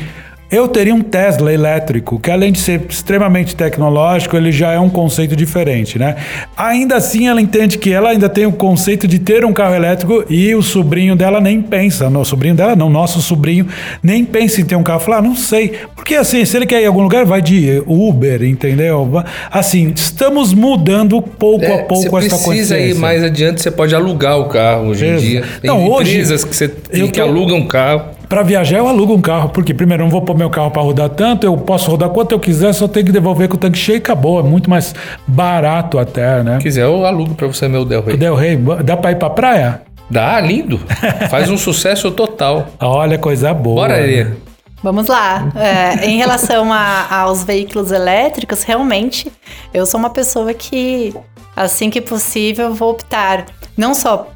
Eu 0.54 0.68
teria 0.68 0.94
um 0.94 1.00
Tesla 1.00 1.52
elétrico, 1.52 2.20
que 2.20 2.30
além 2.30 2.52
de 2.52 2.60
ser 2.60 2.82
extremamente 2.88 3.56
tecnológico, 3.56 4.36
ele 4.36 4.52
já 4.52 4.70
é 4.70 4.78
um 4.78 4.88
conceito 4.88 5.34
diferente, 5.34 5.98
né? 5.98 6.14
Ainda 6.56 6.94
assim, 6.94 7.26
ela 7.26 7.40
entende 7.42 7.76
que 7.76 7.92
ela 7.92 8.10
ainda 8.10 8.28
tem 8.28 8.46
o 8.46 8.52
conceito 8.52 9.08
de 9.08 9.18
ter 9.18 9.44
um 9.44 9.52
carro 9.52 9.74
elétrico 9.74 10.24
e 10.30 10.54
o 10.54 10.62
sobrinho 10.62 11.16
dela 11.16 11.40
nem 11.40 11.60
pensa. 11.60 12.08
No 12.08 12.24
sobrinho 12.24 12.54
dela, 12.54 12.76
não, 12.76 12.88
nosso 12.88 13.20
sobrinho 13.20 13.66
nem 14.00 14.24
pensa 14.24 14.60
em 14.60 14.64
ter 14.64 14.76
um 14.76 14.84
carro. 14.84 15.00
Fala, 15.00 15.16
ah, 15.16 15.22
não 15.22 15.34
sei. 15.34 15.72
Porque 15.96 16.14
assim, 16.14 16.44
se 16.44 16.56
ele 16.56 16.66
quer 16.66 16.80
ir 16.80 16.84
em 16.84 16.86
algum 16.86 17.02
lugar, 17.02 17.24
vai 17.24 17.42
de 17.42 17.82
Uber, 17.84 18.44
entendeu? 18.44 19.10
Assim, 19.50 19.92
estamos 19.92 20.54
mudando 20.54 21.20
pouco 21.20 21.64
É, 21.64 21.80
a 21.80 21.84
pouco 21.84 22.10
você 22.10 22.26
essa 22.26 22.36
precisa 22.36 22.74
consciência. 22.76 22.76
ir 22.78 22.94
mais 22.94 23.24
adiante, 23.24 23.60
você 23.60 23.72
pode 23.72 23.92
alugar 23.92 24.38
o 24.38 24.44
carro 24.44 24.86
hoje 24.90 25.04
em 25.04 25.16
dia. 25.16 25.42
Tem 25.60 25.68
Não, 25.68 25.84
hoje, 25.90 26.12
empresas 26.12 26.44
que, 26.44 26.54
você, 26.54 26.68
que 26.68 27.08
tô- 27.08 27.22
alugam 27.22 27.56
um 27.58 27.66
carro. 27.66 28.13
Para 28.34 28.42
viajar, 28.42 28.78
eu 28.78 28.88
alugo 28.88 29.14
um 29.14 29.20
carro, 29.20 29.48
porque 29.50 29.72
primeiro 29.72 30.02
eu 30.02 30.06
não 30.06 30.10
vou 30.10 30.20
pôr 30.20 30.36
meu 30.36 30.50
carro 30.50 30.68
para 30.68 30.82
rodar 30.82 31.08
tanto, 31.08 31.46
eu 31.46 31.56
posso 31.56 31.88
rodar 31.88 32.08
quanto 32.08 32.32
eu 32.32 32.40
quiser, 32.40 32.72
só 32.72 32.88
tenho 32.88 33.06
que 33.06 33.12
devolver 33.12 33.46
com 33.48 33.54
o 33.54 33.56
tanque 33.56 33.78
cheio 33.78 33.94
e 33.94 33.98
acabou. 33.98 34.40
É 34.40 34.42
muito 34.42 34.68
mais 34.68 34.92
barato 35.24 36.00
até, 36.00 36.42
né? 36.42 36.56
Se 36.56 36.64
quiser, 36.64 36.82
eu 36.82 37.06
alugo 37.06 37.36
pra 37.36 37.46
você 37.46 37.68
meu 37.68 37.84
Del 37.84 38.02
Rey. 38.02 38.14
O 38.14 38.18
Del 38.18 38.34
Rey, 38.34 38.56
dá 38.82 38.96
para 38.96 39.12
ir 39.12 39.18
para 39.20 39.30
praia? 39.30 39.82
Dá, 40.10 40.40
lindo. 40.40 40.80
Faz 41.30 41.48
um 41.48 41.56
sucesso 41.56 42.10
total. 42.10 42.66
Olha, 42.82 43.16
coisa 43.18 43.54
boa. 43.54 43.82
Bora, 43.82 43.94
Areia. 43.94 44.36
Vamos 44.82 45.06
lá. 45.06 45.52
É, 45.54 46.04
em 46.04 46.16
relação 46.16 46.72
a- 46.72 47.06
aos 47.08 47.44
veículos 47.44 47.92
elétricos, 47.92 48.64
realmente, 48.64 49.30
eu 49.72 49.86
sou 49.86 50.00
uma 50.00 50.10
pessoa 50.10 50.52
que, 50.52 51.14
assim 51.54 51.88
que 51.88 52.00
possível, 52.00 52.74
vou 52.74 52.90
optar 52.90 53.46
não 53.76 53.94
só. 53.94 54.26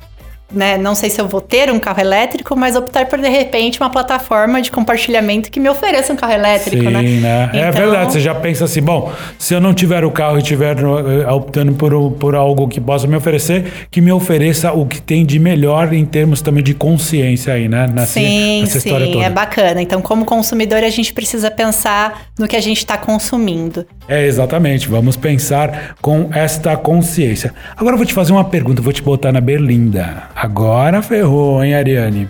Né, 0.51 0.79
não 0.79 0.95
sei 0.95 1.11
se 1.11 1.21
eu 1.21 1.29
vou 1.29 1.43
ter 1.43 1.71
um 1.71 1.79
carro 1.79 2.01
elétrico, 2.01 2.57
mas 2.57 2.75
optar 2.75 3.05
por 3.07 3.19
de 3.19 3.29
repente 3.29 3.79
uma 3.81 3.91
plataforma 3.91 4.63
de 4.63 4.71
compartilhamento 4.71 5.51
que 5.51 5.61
me 5.61 5.69
ofereça 5.69 6.11
um 6.13 6.17
carro 6.17 6.33
elétrico, 6.33 6.85
Sim, 6.85 6.91
né? 6.91 7.03
né? 7.03 7.51
É 7.53 7.69
Então, 7.69 7.73
verdade, 7.83 8.13
você 8.15 8.21
já 8.21 8.35
pensa 8.35 8.65
assim, 8.65 8.81
bom, 8.81 9.13
se 9.39 9.53
eu 9.53 9.61
não 9.61 9.75
tiver 9.75 10.05
o 10.05 10.11
carro 10.11 10.37
e 10.39 10.41
estiver 10.41 10.77
eh, 10.79 11.31
optando 11.31 11.73
por, 11.75 12.13
por 12.13 12.35
algo 12.35 12.67
que 12.67 12.81
possa 12.81 13.07
me 13.07 13.15
oferecer, 13.15 13.89
que 13.91 14.01
me 14.01 14.11
ofereça 14.11 14.73
o 14.73 14.87
que 14.87 15.03
tem 15.03 15.27
de 15.27 15.39
melhor 15.39 15.93
em 15.93 16.07
termos 16.07 16.41
também 16.41 16.63
de 16.65 16.73
consciência 16.73 17.53
aí, 17.53 17.69
né? 17.69 17.87
Nessa, 17.87 18.15
Sim, 18.15 18.61
nessa 18.63 18.79
história 18.79 19.05
sim, 19.07 19.13
toda. 19.13 19.25
é 19.27 19.31
bacana. 19.31 19.83
Então, 19.83 20.01
como 20.01 20.25
consumidor, 20.25 20.83
a 20.83 20.89
gente 20.89 21.13
precisa 21.13 21.51
pensar 21.51 22.23
no 22.39 22.49
que 22.49 22.57
a 22.57 22.61
gente 22.61 22.79
está 22.79 22.97
consumindo. 22.97 23.85
É, 24.09 24.25
exatamente. 24.25 24.89
Vamos 24.89 25.15
pensar 25.17 25.95
com 26.01 26.31
esta 26.33 26.75
consciência. 26.75 27.53
Agora 27.77 27.95
eu 27.95 27.99
vou 27.99 28.07
te 28.07 28.15
fazer 28.15 28.33
uma 28.33 28.45
pergunta, 28.45 28.81
vou 28.81 28.93
te 28.95 29.03
botar 29.03 29.31
na 29.31 29.41
berlinda. 29.43 30.23
Agora 30.41 31.03
ferrou, 31.03 31.65
hein, 31.65 31.75
Ariane? 31.75 32.29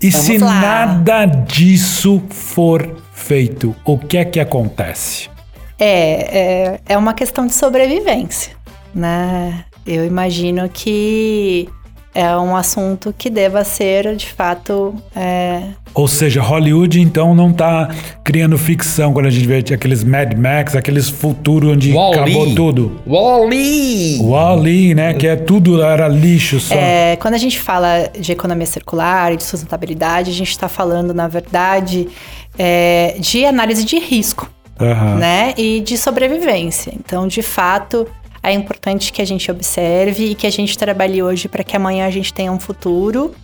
E 0.00 0.08
Vamos 0.08 0.26
se 0.26 0.38
lá. 0.38 0.60
nada 0.60 1.24
disso 1.24 2.22
for 2.30 2.96
feito, 3.12 3.74
o 3.84 3.98
que 3.98 4.18
é 4.18 4.24
que 4.24 4.38
acontece? 4.38 5.28
É, 5.76 6.38
é, 6.38 6.80
é 6.86 6.96
uma 6.96 7.12
questão 7.12 7.44
de 7.44 7.52
sobrevivência, 7.52 8.52
né? 8.94 9.64
Eu 9.84 10.06
imagino 10.06 10.68
que 10.68 11.68
é 12.14 12.36
um 12.36 12.54
assunto 12.54 13.12
que 13.16 13.28
deva 13.28 13.64
ser, 13.64 14.14
de 14.14 14.28
fato, 14.30 14.94
é, 15.16 15.62
Ou 15.92 16.06
seja, 16.06 16.40
Hollywood 16.40 17.00
então 17.00 17.34
não 17.34 17.52
tá 17.52 17.88
criando 18.22 18.56
ficção 18.56 19.12
quando 19.12 19.26
a 19.26 19.30
gente 19.30 19.46
vê 19.46 19.58
aqueles 19.74 20.04
Mad 20.04 20.32
Max, 20.34 20.76
aqueles 20.76 21.08
futuros 21.08 21.72
onde 21.72 21.90
acabou 21.90 22.38
Wall-E. 22.42 22.54
tudo. 22.54 23.00
Wall-E! 23.06 24.18
Wall-E, 24.20 24.94
né? 24.94 25.14
Que 25.14 25.26
é 25.26 25.34
tudo 25.36 25.82
era 25.82 26.06
lixo 26.06 26.60
só. 26.60 26.74
É, 26.74 27.16
quando 27.16 27.34
a 27.34 27.38
gente 27.38 27.58
fala 27.58 28.08
de 28.18 28.30
economia 28.30 28.66
circular 28.66 29.32
e 29.32 29.36
de 29.36 29.42
sustentabilidade, 29.42 30.30
a 30.30 30.34
gente 30.34 30.50
está 30.50 30.68
falando, 30.68 31.12
na 31.12 31.26
verdade, 31.26 32.08
é, 32.56 33.16
de 33.18 33.44
análise 33.44 33.84
de 33.84 33.98
risco, 33.98 34.48
Aham. 34.80 35.16
né? 35.16 35.54
E 35.56 35.80
de 35.80 35.98
sobrevivência. 35.98 36.92
Então, 36.94 37.26
de 37.26 37.42
fato, 37.42 38.06
é 38.50 38.52
importante 38.52 39.12
que 39.12 39.22
a 39.22 39.24
gente 39.24 39.50
observe 39.50 40.30
e 40.30 40.34
que 40.34 40.46
a 40.46 40.50
gente 40.50 40.76
trabalhe 40.76 41.22
hoje 41.22 41.48
para 41.48 41.64
que 41.64 41.76
amanhã 41.76 42.06
a 42.06 42.10
gente 42.10 42.32
tenha 42.32 42.52
um 42.52 42.60
futuro 42.60 43.34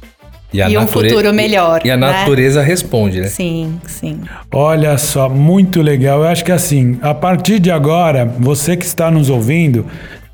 a 0.58 0.68
e 0.68 0.76
um 0.76 0.86
futuro 0.86 1.32
melhor. 1.32 1.82
E 1.84 1.90
a 1.90 1.96
né? 1.96 2.10
natureza 2.10 2.62
responde, 2.62 3.20
né? 3.20 3.28
Sim, 3.28 3.80
sim. 3.86 4.20
Olha 4.50 4.98
só, 4.98 5.28
muito 5.28 5.80
legal. 5.80 6.22
Eu 6.22 6.28
acho 6.28 6.44
que 6.44 6.50
assim, 6.50 6.98
a 7.02 7.14
partir 7.14 7.60
de 7.60 7.70
agora, 7.70 8.24
você 8.38 8.76
que 8.76 8.84
está 8.84 9.10
nos 9.10 9.30
ouvindo, 9.30 9.86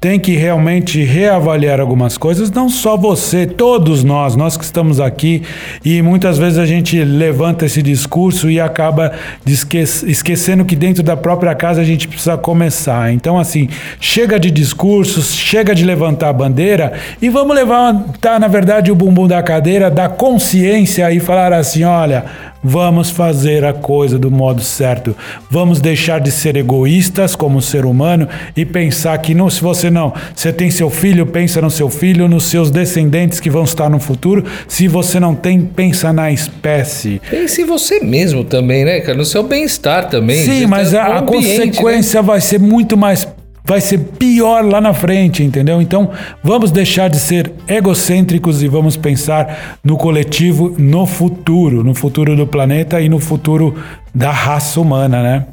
tem 0.07 0.21
que 0.21 0.37
realmente 0.37 1.03
reavaliar 1.03 1.81
algumas 1.81 2.17
coisas, 2.17 2.49
não 2.49 2.69
só 2.69 2.97
você, 2.97 3.45
todos 3.45 4.05
nós, 4.05 4.37
nós 4.37 4.57
que 4.57 4.63
estamos 4.63 5.01
aqui, 5.01 5.43
e 5.85 6.01
muitas 6.01 6.39
vezes 6.39 6.59
a 6.61 6.65
gente 6.65 7.03
levanta 7.03 7.67
esse 7.67 7.83
discurso 7.83 8.49
e 8.49 8.61
acaba 8.61 9.11
esque- 9.45 9.79
esquecendo 9.81 10.65
que 10.65 10.77
dentro 10.77 11.03
da 11.03 11.17
própria 11.17 11.57
casa 11.57 11.81
a 11.81 11.85
gente 11.85 12.07
precisa 12.07 12.37
começar. 12.37 13.13
Então, 13.13 13.37
assim, 13.37 13.69
chega 13.99 14.39
de 14.39 14.49
discursos, 14.49 15.35
chega 15.35 15.75
de 15.75 15.85
levantar 15.85 16.29
a 16.29 16.33
bandeira 16.33 16.93
e 17.21 17.29
vamos 17.29 17.57
levantar, 17.57 18.39
na 18.39 18.47
verdade, 18.47 18.93
o 18.93 18.95
bumbum 18.95 19.27
da 19.27 19.43
cadeira, 19.43 19.91
da 19.91 20.09
consciência 20.09 21.11
e 21.11 21.19
falar 21.19 21.53
assim: 21.53 21.83
olha. 21.83 22.27
Vamos 22.69 23.11
fazer 23.11 23.65
a 23.65 23.73
coisa 23.73 24.19
do 24.19 24.29
modo 24.29 24.61
certo. 24.61 25.17
Vamos 25.49 25.81
deixar 25.81 26.19
de 26.19 26.33
ser 26.33 26.57
egoístas 26.57 27.37
como 27.37 27.63
ser 27.63 27.87
humano 27.87 28.29
e 28.57 28.65
pensar 28.65 29.17
que 29.19 29.37
não, 29.37 29.49
se 29.49 29.63
você 29.63 29.89
não, 29.89 30.13
você 30.35 30.53
tem 30.53 30.69
seu 30.69 30.91
filho, 30.91 31.25
pensa 31.27 31.61
no 31.63 31.71
seu 31.71 31.89
filho, 31.89 32.27
nos 32.27 32.43
seus 32.43 32.69
descendentes 32.69 33.39
que 33.39 33.49
vão 33.49 33.63
estar 33.63 33.89
no 33.89 34.01
futuro. 34.01 34.45
Se 34.67 34.89
você 34.89 35.21
não 35.21 35.33
tem, 35.33 35.61
pensa 35.61 36.13
na 36.13 36.33
espécie. 36.33 37.23
Pense 37.31 37.63
em 37.63 37.65
você 37.65 38.01
mesmo 38.01 38.43
também, 38.43 38.85
né, 38.85 38.99
cara? 38.99 39.17
No 39.17 39.25
seu 39.25 39.45
bem-estar 39.45 40.09
também. 40.09 40.37
Sim, 40.37 40.67
mas 40.67 40.91
tá 40.91 41.05
a, 41.05 41.09
no 41.09 41.15
a 41.15 41.19
ambiente, 41.21 41.59
né? 41.59 41.67
consequência 41.67 42.21
vai 42.21 42.41
ser 42.41 42.59
muito 42.59 42.97
mais. 42.97 43.29
Vai 43.67 43.81
ser 43.81 43.99
pior 43.99 44.65
lá 44.65 44.81
na 44.81 44.95
frente, 44.95 45.43
entendeu? 45.43 45.83
Então, 45.83 46.11
vamos 46.43 46.71
deixar 46.71 47.11
de 47.11 47.19
ser 47.19 47.53
egocêntricos 47.67 48.63
e 48.63 48.69
vamos 48.69 48.97
pensar 48.97 49.79
no 49.83 49.97
coletivo, 49.97 50.75
no 50.79 51.05
futuro, 51.05 51.83
no 51.83 51.93
futuro 51.93 52.37
do 52.37 52.47
planeta 52.47 53.01
e 53.01 53.09
no 53.09 53.19
futuro 53.19 53.75
da 54.15 54.31
raça 54.31 54.81
humana, 54.81 55.23
né? 55.23 55.47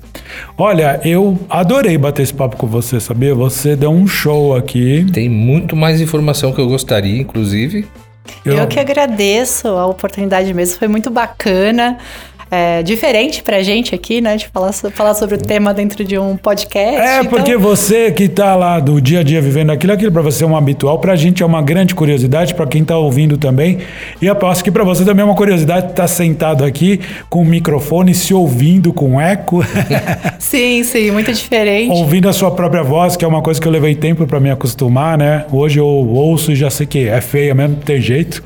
Olha, 0.57 1.01
eu 1.03 1.39
adorei 1.49 1.97
bater 1.97 2.21
esse 2.21 2.33
papo 2.33 2.55
com 2.55 2.67
você, 2.67 2.99
sabia? 2.99 3.33
Você 3.33 3.75
deu 3.75 3.89
um 3.89 4.05
show 4.05 4.55
aqui. 4.55 5.05
Tem 5.11 5.27
muito 5.27 5.75
mais 5.75 5.99
informação 5.99 6.53
que 6.53 6.61
eu 6.61 6.67
gostaria, 6.67 7.19
inclusive. 7.19 7.87
Eu, 8.45 8.67
que 8.67 8.79
agradeço 8.79 9.67
a 9.67 9.85
oportunidade 9.85 10.53
mesmo, 10.53 10.77
foi 10.77 10.87
muito 10.87 11.09
bacana. 11.09 11.97
É, 12.53 12.83
diferente 12.83 13.41
pra 13.41 13.63
gente 13.63 13.95
aqui, 13.95 14.21
né? 14.21 14.35
De 14.37 14.47
falar, 14.47 14.71
falar 14.73 15.13
sobre 15.15 15.35
o 15.35 15.37
tema 15.39 15.73
dentro 15.73 16.03
de 16.03 16.19
um 16.19 16.37
podcast. 16.37 17.01
É, 17.01 17.19
então- 17.21 17.25
porque 17.31 17.57
você 17.57 18.11
que 18.11 18.29
tá 18.29 18.55
lá 18.55 18.79
do 18.79 19.01
dia 19.01 19.21
a 19.21 19.23
dia 19.23 19.41
vivendo 19.41 19.71
aquilo, 19.71 19.91
aquilo 19.93 20.11
pra 20.11 20.21
você 20.21 20.43
é 20.43 20.47
um 20.47 20.55
habitual, 20.55 20.99
pra 20.99 21.15
gente 21.15 21.41
é 21.41 21.45
uma 21.45 21.61
grande 21.61 21.95
curiosidade, 21.95 22.53
pra 22.53 22.67
quem 22.67 22.83
tá 22.83 22.95
ouvindo 22.97 23.37
também. 23.37 23.79
E 24.21 24.29
aposto 24.29 24.63
que 24.63 24.69
pra 24.71 24.83
você 24.83 25.03
também 25.03 25.23
é 25.23 25.25
uma 25.25 25.35
curiosidade 25.35 25.89
estar 25.91 26.07
sentado 26.07 26.63
aqui 26.63 26.99
com 27.29 27.41
o 27.41 27.45
microfone, 27.45 28.13
se 28.13 28.33
ouvindo 28.33 28.93
com 28.93 29.19
eco, 29.19 29.63
Sim, 30.37 30.83
sim, 30.83 31.09
muito 31.11 31.33
diferente. 31.33 31.89
ouvindo 31.91 32.29
a 32.29 32.33
sua 32.33 32.51
própria 32.51 32.83
voz, 32.83 33.15
que 33.15 33.25
é 33.25 33.27
uma 33.27 33.41
coisa 33.41 33.59
que 33.59 33.67
eu 33.67 33.71
levei 33.71 33.95
tempo 33.95 34.27
pra 34.27 34.39
me 34.39 34.51
acostumar, 34.51 35.17
né? 35.17 35.45
Hoje 35.51 35.79
eu 35.79 35.87
ouço 35.87 36.51
e 36.51 36.55
já 36.55 36.69
sei 36.69 36.85
que 36.85 37.07
é 37.07 37.19
feia 37.21 37.55
mesmo, 37.55 37.75
não 37.77 37.81
tem 37.81 37.99
jeito. 37.99 38.43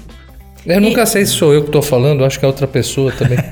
Eu 0.67 0.81
nunca 0.81 1.05
sei 1.05 1.25
se 1.25 1.31
sou 1.31 1.53
eu 1.53 1.63
que 1.63 1.71
tô 1.71 1.81
falando, 1.81 2.25
acho 2.25 2.37
que 2.37 2.45
é 2.45 2.47
outra 2.47 2.67
pessoa 2.67 3.11
também. 3.11 3.37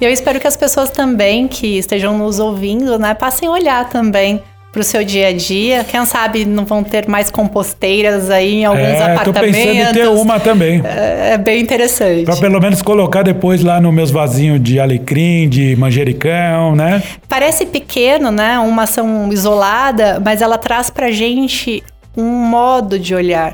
E 0.00 0.04
eu 0.04 0.10
espero 0.10 0.40
que 0.40 0.48
as 0.48 0.56
pessoas 0.56 0.90
também 0.90 1.46
que 1.46 1.78
estejam 1.78 2.18
nos 2.18 2.40
ouvindo, 2.40 2.98
né, 2.98 3.14
passem 3.14 3.48
a 3.48 3.52
olhar 3.52 3.88
também 3.88 4.42
para 4.72 4.80
o 4.80 4.82
seu 4.82 5.04
dia 5.04 5.28
a 5.28 5.32
dia. 5.32 5.84
Quem 5.84 6.04
sabe 6.04 6.44
não 6.44 6.64
vão 6.64 6.82
ter 6.82 7.06
mais 7.06 7.30
composteiras 7.30 8.28
aí 8.28 8.62
em 8.62 8.64
alguns 8.64 8.82
É, 8.82 8.96
tô 8.96 9.20
apartamentos. 9.30 9.56
pensando 9.56 9.90
em 9.90 9.92
ter 9.92 10.08
uma 10.08 10.40
também. 10.40 10.82
É, 10.84 11.34
é 11.34 11.38
bem 11.38 11.60
interessante. 11.60 12.24
Pra 12.24 12.36
pelo 12.36 12.58
menos 12.60 12.82
colocar 12.82 13.22
depois 13.22 13.62
lá 13.62 13.80
no 13.80 13.92
meus 13.92 14.10
vasinhos 14.10 14.60
de 14.60 14.80
alecrim, 14.80 15.48
de 15.48 15.76
manjericão, 15.76 16.74
né? 16.74 17.00
Parece 17.28 17.66
pequeno, 17.66 18.32
né? 18.32 18.58
Uma 18.58 18.84
ação 18.84 19.30
isolada, 19.30 20.20
mas 20.24 20.42
ela 20.42 20.58
traz 20.58 20.90
pra 20.90 21.12
gente 21.12 21.80
um 22.16 22.24
modo 22.28 22.98
de 22.98 23.14
olhar. 23.14 23.52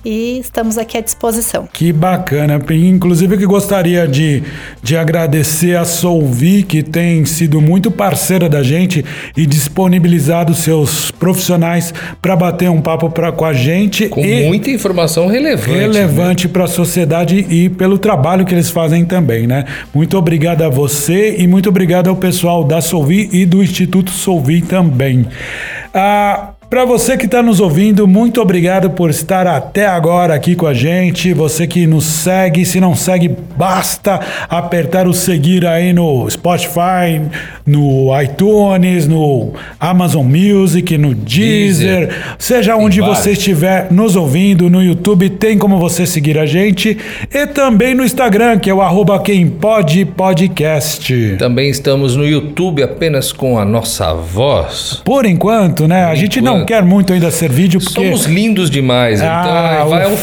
E 0.03 0.39
estamos 0.39 0.77
aqui 0.77 0.97
à 0.97 1.01
disposição. 1.01 1.67
Que 1.71 1.91
bacana. 1.91 2.59
Inclusive, 2.69 3.35
eu 3.35 3.39
que 3.39 3.45
gostaria 3.45 4.07
de, 4.07 4.43
de 4.81 4.95
agradecer 4.95 5.75
a 5.75 5.85
Solvi, 5.85 6.63
que 6.63 6.81
tem 6.81 7.25
sido 7.25 7.61
muito 7.61 7.91
parceira 7.91 8.47
da 8.47 8.63
gente 8.63 9.03
e 9.35 9.45
disponibilizado 9.45 10.53
seus 10.53 11.11
profissionais 11.11 11.93
para 12.21 12.35
bater 12.35 12.69
um 12.69 12.81
papo 12.81 13.09
pra, 13.09 13.31
com 13.31 13.45
a 13.45 13.53
gente. 13.53 14.07
Com 14.07 14.21
e 14.21 14.45
muita 14.47 14.69
informação 14.69 15.27
relevante. 15.27 15.69
né? 15.69 15.79
relevante 15.79 16.47
para 16.47 16.63
a 16.63 16.67
sociedade 16.67 17.45
e 17.49 17.69
pelo 17.69 17.97
trabalho 17.97 18.45
que 18.45 18.53
eles 18.53 18.69
fazem 18.69 19.05
também, 19.05 19.47
né? 19.47 19.65
Muito 19.93 20.17
obrigado 20.17 20.63
a 20.63 20.69
você 20.69 21.35
e 21.37 21.47
muito 21.47 21.69
obrigado 21.69 22.09
ao 22.09 22.15
pessoal 22.15 22.63
da 22.63 22.81
Solvi 22.81 23.29
e 23.31 23.45
do 23.45 23.63
Instituto 23.63 24.11
Solvi 24.11 24.61
também. 24.61 25.25
Ah, 25.93 26.51
para 26.69 26.85
você 26.85 27.17
que 27.17 27.25
está 27.25 27.41
nos 27.41 27.59
ouvindo, 27.59 28.07
muito 28.07 28.39
obrigado 28.39 28.91
por 28.91 29.09
estar 29.09 29.47
até 29.47 29.87
agora 29.87 30.35
aqui 30.35 30.55
com 30.55 30.67
a 30.67 30.73
gente. 30.73 31.33
Você 31.33 31.65
que 31.65 31.87
nos 31.87 32.05
segue, 32.05 32.63
se 32.63 32.79
não 32.79 32.95
segue, 32.95 33.27
basta 33.27 34.19
apertar 34.47 35.07
o 35.07 35.13
seguir 35.13 35.65
aí 35.65 35.91
no 35.91 36.29
Spotify, 36.29 37.21
no 37.69 38.09
iTunes, 38.21 39.07
no 39.07 39.53
Amazon 39.79 40.25
Music, 40.25 40.97
no 40.97 41.13
Deezer, 41.13 42.07
Deezer. 42.07 42.35
seja 42.37 42.75
onde 42.75 42.99
vários. 42.99 43.19
você 43.19 43.31
estiver 43.31 43.87
nos 43.91 44.15
ouvindo 44.15 44.69
no 44.69 44.81
YouTube, 44.83 45.29
tem 45.29 45.57
como 45.57 45.77
você 45.77 46.05
seguir 46.05 46.37
a 46.37 46.45
gente. 46.45 46.97
E 47.33 47.47
também 47.47 47.93
no 47.93 48.03
Instagram, 48.03 48.57
que 48.59 48.69
é 48.69 48.73
o 48.73 48.81
arroba 48.81 49.19
quem 49.19 49.47
pode 49.47 50.03
podcast. 50.05 51.35
Também 51.37 51.69
estamos 51.69 52.15
no 52.15 52.25
YouTube 52.25 52.81
apenas 52.83 53.31
com 53.31 53.57
a 53.59 53.65
nossa 53.65 54.13
voz. 54.13 55.01
Por 55.05 55.25
enquanto, 55.25 55.87
né? 55.87 56.05
A 56.05 56.15
gente 56.15 56.41
não 56.41 56.53
enquanto. 56.55 56.67
quer 56.67 56.83
muito 56.83 57.13
ainda 57.13 57.29
ser 57.31 57.49
vídeo, 57.51 57.79
porque 57.79 57.93
Somos 57.93 58.25
lindos 58.25 58.69
demais, 58.69 59.21
Ah, 59.21 59.77
então 59.77 59.89
vai 59.89 60.05
ofuscar, 60.07 60.17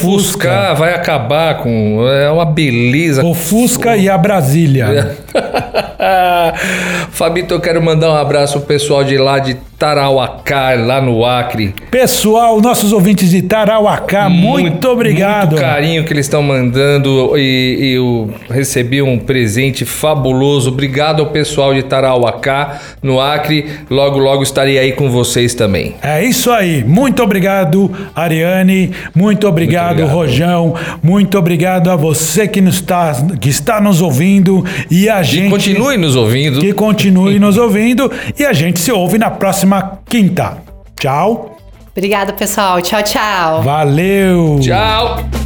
Fusca. 0.70 0.74
vai 0.74 0.94
acabar 0.94 1.58
com. 1.58 2.06
É 2.08 2.30
uma 2.30 2.44
beleza. 2.44 3.24
o 3.24 3.34
Fusca 3.34 3.96
e 3.96 4.08
a 4.08 4.18
Brasília. 4.18 5.16
Fabito, 7.10 7.54
eu 7.54 7.60
quero 7.60 7.82
mandar 7.82 8.10
um 8.10 8.16
abraço 8.16 8.58
pro 8.58 8.68
pessoal 8.68 9.04
de 9.04 9.16
lá 9.16 9.38
de 9.38 9.54
Tarauacá, 9.78 10.74
lá 10.74 11.02
no 11.02 11.22
Acre. 11.24 11.74
Pessoal, 11.90 12.60
nossos 12.62 12.92
ouvintes 12.92 13.30
de 13.30 13.42
Tarauacá, 13.42 14.26
muito, 14.26 14.88
obrigado. 14.88 15.50
Muito 15.50 15.60
carinho 15.60 16.02
que 16.02 16.12
eles 16.14 16.24
estão 16.24 16.42
mandando 16.42 17.36
e, 17.36 17.76
e 17.78 17.92
eu 17.92 18.30
recebi 18.48 19.02
um 19.02 19.18
presente 19.18 19.84
fabuloso. 19.84 20.70
Obrigado 20.70 21.20
ao 21.20 21.26
pessoal 21.26 21.74
de 21.74 21.82
Tarauacá, 21.82 22.80
no 23.02 23.20
Acre. 23.20 23.66
Logo, 23.90 24.18
logo 24.18 24.42
estarei 24.42 24.78
aí 24.78 24.92
com 24.92 25.10
vocês 25.10 25.54
também. 25.54 25.94
É 26.02 26.24
isso 26.24 26.50
aí. 26.50 26.82
Muito 26.82 27.22
obrigado, 27.22 27.90
Ariane. 28.14 28.92
Muito 29.14 29.46
obrigado, 29.46 29.92
obrigado. 29.92 30.10
Rojão. 30.10 30.74
Muito 31.02 31.36
obrigado 31.38 31.90
a 31.90 31.96
você 31.96 32.48
que, 32.48 32.62
nos 32.62 32.76
está, 32.76 33.12
que 33.38 33.50
está 33.50 33.78
nos 33.78 34.00
ouvindo 34.00 34.64
e 34.90 35.06
a 35.06 35.22
gente. 35.22 35.50
Continue 35.50 35.98
nos 35.98 36.16
ouvindo. 36.16 36.60
Que 36.60 36.72
continue 36.72 37.38
nos 37.38 37.58
ouvindo 37.58 38.10
e 38.38 38.44
a 38.44 38.54
gente 38.54 38.80
se 38.80 38.90
ouve 38.90 39.18
na 39.18 39.30
próxima 39.66 40.00
quinta. 40.08 40.58
Tchau. 40.98 41.56
Obrigada, 41.90 42.32
pessoal. 42.32 42.80
Tchau, 42.80 43.02
tchau. 43.02 43.62
Valeu. 43.62 44.60
Tchau! 44.60 45.45